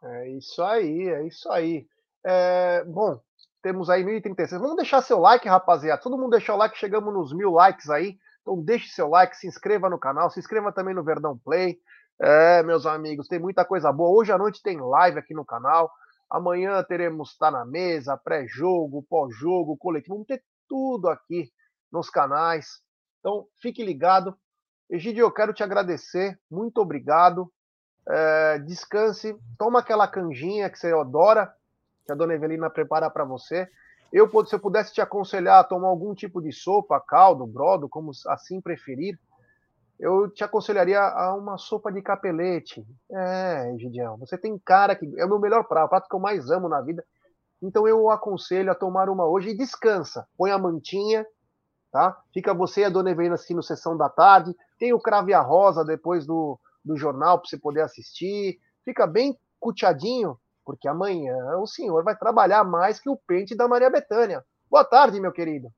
[0.02, 1.86] É isso aí, é isso aí.
[2.24, 3.20] É, bom,
[3.62, 4.60] temos aí 1036.
[4.60, 6.00] Vamos deixar seu like, rapaziada.
[6.00, 8.18] Todo mundo deixou o like, chegamos nos mil likes aí.
[8.42, 11.78] Então deixe seu like, se inscreva no canal, se inscreva também no Verdão Play.
[12.20, 14.18] É, meus amigos, tem muita coisa boa.
[14.18, 15.90] Hoje à noite tem live aqui no canal.
[16.30, 20.14] Amanhã teremos Tá na Mesa, pré-jogo, pós-jogo, coletivo.
[20.14, 21.50] Vamos ter tudo aqui
[21.92, 22.80] nos canais.
[23.18, 24.36] Então fique ligado.
[24.88, 26.38] Egidio, eu quero te agradecer.
[26.50, 27.50] Muito obrigado.
[28.08, 31.52] É, descanse, toma aquela canjinha que você adora
[32.04, 33.68] que a dona Evelina prepara para você.
[34.12, 38.10] Eu, se eu pudesse te aconselhar a tomar algum tipo de sopa, caldo, brodo, como
[38.26, 39.18] assim preferir,
[40.00, 42.84] eu te aconselharia a uma sopa de capelete.
[43.10, 46.20] É, Gideão, você tem cara que é o meu melhor prato, o prato que eu
[46.20, 47.04] mais amo na vida.
[47.62, 50.26] Então eu aconselho a tomar uma hoje e descansa.
[50.36, 51.26] Põe a mantinha,
[51.92, 52.16] tá?
[52.32, 54.56] Fica você e a dona Evelina assistindo sessão da tarde.
[54.78, 58.58] Tem o Crave a Rosa depois do, do jornal para você poder assistir.
[58.82, 60.38] Fica bem cuteadinho
[60.70, 64.40] porque amanhã o senhor vai trabalhar mais que o pente da Maria Bethânia.
[64.70, 65.68] Boa tarde, meu querido.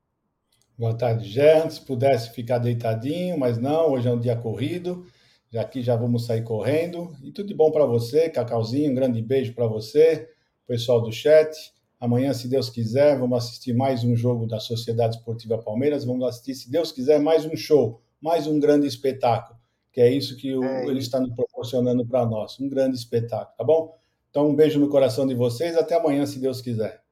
[0.77, 1.71] Boa tarde, Gerson.
[1.71, 5.07] Se pudesse ficar deitadinho, mas não, hoje é um dia corrido.
[5.49, 7.11] Já aqui já vamos sair correndo.
[7.23, 8.91] E tudo de bom para você, Cacauzinho.
[8.91, 10.29] Um grande beijo para você,
[10.67, 11.51] pessoal do chat.
[11.99, 16.05] Amanhã, se Deus quiser, vamos assistir mais um jogo da Sociedade Esportiva Palmeiras.
[16.05, 19.57] Vamos assistir, se Deus quiser, mais um show, mais um grande espetáculo,
[19.91, 20.85] que é isso que o, é.
[20.85, 22.59] ele está nos proporcionando para nós.
[22.59, 24.02] Um grande espetáculo, tá bom?
[24.33, 25.77] Então, um beijo no coração de vocês.
[25.77, 27.03] Até amanhã, se Deus quiser.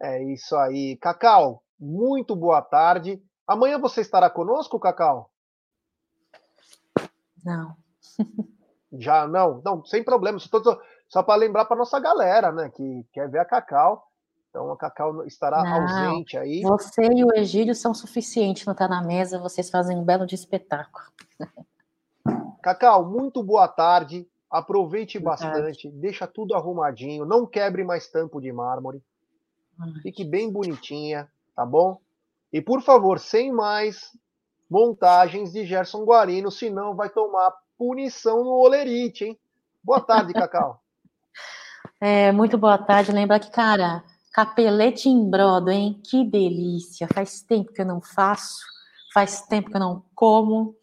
[0.00, 0.96] É isso aí.
[0.96, 3.22] Cacau, muito boa tarde.
[3.46, 5.30] Amanhã você estará conosco, Cacau?
[7.44, 7.76] Não.
[8.98, 9.60] Já não?
[9.62, 10.38] Não, sem problema.
[10.38, 10.48] Só,
[11.06, 14.10] só para lembrar para nossa galera, né, que quer ver a Cacau.
[14.48, 16.62] Então a Cacau estará não, ausente aí.
[16.62, 20.34] Você e o Egílio são suficientes não estar na mesa, vocês fazem um belo de
[20.34, 21.04] espetáculo.
[22.62, 24.26] Cacau, muito boa tarde.
[24.50, 29.02] Aproveite bastante, deixa tudo arrumadinho, não quebre mais tampo de mármore.
[30.02, 32.00] Fique bem bonitinha, tá bom?
[32.52, 34.16] E por favor, sem mais
[34.70, 39.38] montagens de Gerson Guarino, senão vai tomar punição no Olerite, hein?
[39.82, 40.80] Boa tarde, Cacau.
[42.00, 43.12] É, muito boa tarde.
[43.12, 46.00] Lembra que, cara, capelete em brodo, hein?
[46.04, 47.08] Que delícia.
[47.12, 48.60] Faz tempo que eu não faço,
[49.12, 50.74] faz tempo que eu não como.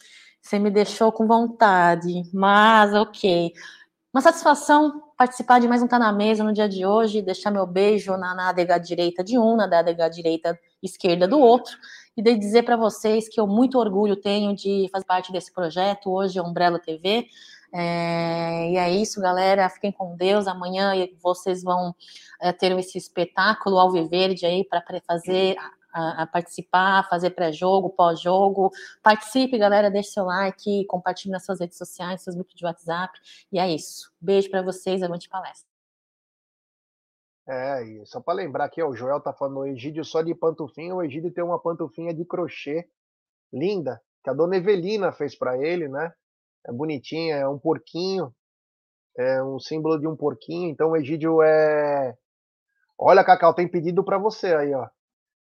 [0.43, 3.53] Você me deixou com vontade, mas ok.
[4.13, 7.65] Uma satisfação participar de mais um Tá na Mesa no dia de hoje, deixar meu
[7.65, 11.77] beijo na nádega direita de um, na nádega direita esquerda do outro,
[12.17, 16.11] e de dizer para vocês que eu muito orgulho tenho de fazer parte desse projeto,
[16.11, 17.25] hoje é Umbrella TV,
[17.73, 19.69] é, e é isso, galera.
[19.69, 20.45] Fiquem com Deus.
[20.45, 20.91] Amanhã
[21.23, 21.95] vocês vão
[22.39, 25.55] é, ter esse espetáculo ao Viverde aí para fazer
[25.93, 28.71] a, a participar, fazer pré-jogo, pós-jogo.
[29.01, 33.17] Participe, galera, deixe seu like, compartilhe nas suas redes sociais, seus grupos de WhatsApp.
[33.51, 34.11] E é isso.
[34.19, 35.71] Beijo para vocês, avante palestra.
[37.47, 40.95] É, e só para lembrar aqui, o Joel tá falando o Egídio só de pantufinha,
[40.95, 42.87] o Egídio tem uma pantufinha de crochê
[43.51, 46.13] linda, que a dona Evelina fez para ele, né?
[46.65, 48.33] É bonitinha, é um porquinho,
[49.17, 52.15] é um símbolo de um porquinho, então o Egídio é
[52.97, 54.87] Olha, Cacau, tem pedido para você aí, ó.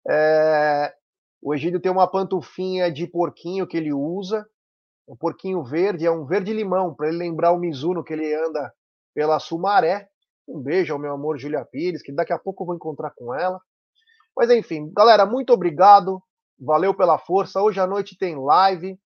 [0.06, 0.92] É,
[1.40, 4.46] o Egídio tem uma pantufinha de porquinho que ele usa,
[5.08, 8.72] um porquinho verde, é um verde-limão, para ele lembrar o Mizuno que ele anda
[9.14, 10.08] pela Sumaré.
[10.46, 13.34] Um beijo ao meu amor Julia Pires, que daqui a pouco eu vou encontrar com
[13.34, 13.60] ela.
[14.36, 16.22] Mas enfim, galera, muito obrigado.
[16.58, 17.62] Valeu pela força.
[17.62, 18.98] Hoje à noite tem live.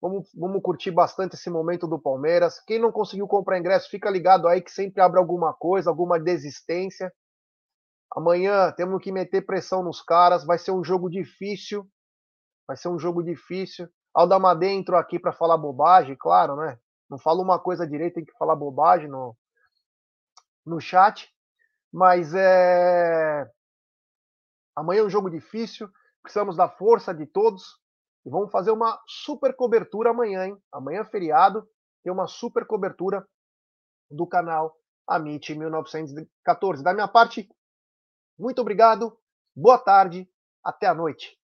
[0.00, 2.58] Vamos, vamos curtir bastante esse momento do Palmeiras.
[2.64, 7.12] Quem não conseguiu comprar ingresso, fica ligado aí que sempre abre alguma coisa, alguma desistência.
[8.14, 10.44] Amanhã temos que meter pressão nos caras.
[10.44, 11.88] Vai ser um jogo difícil.
[12.66, 13.88] Vai ser um jogo difícil.
[14.14, 16.78] Aldamadê entrou aqui para falar bobagem, claro, né?
[17.08, 19.36] Não fala uma coisa direita, tem que falar bobagem no,
[20.66, 21.28] no chat.
[21.92, 23.48] Mas é.
[24.76, 25.88] Amanhã é um jogo difícil.
[26.22, 27.80] Precisamos da força de todos.
[28.24, 30.58] E vamos fazer uma super cobertura amanhã, hein?
[30.72, 31.66] Amanhã, é feriado,
[32.02, 33.26] tem uma super cobertura
[34.10, 34.74] do canal
[35.08, 36.82] Amit 1914.
[36.82, 37.48] Da minha parte,
[38.40, 39.16] muito obrigado,
[39.54, 40.28] boa tarde,
[40.64, 41.39] até a noite.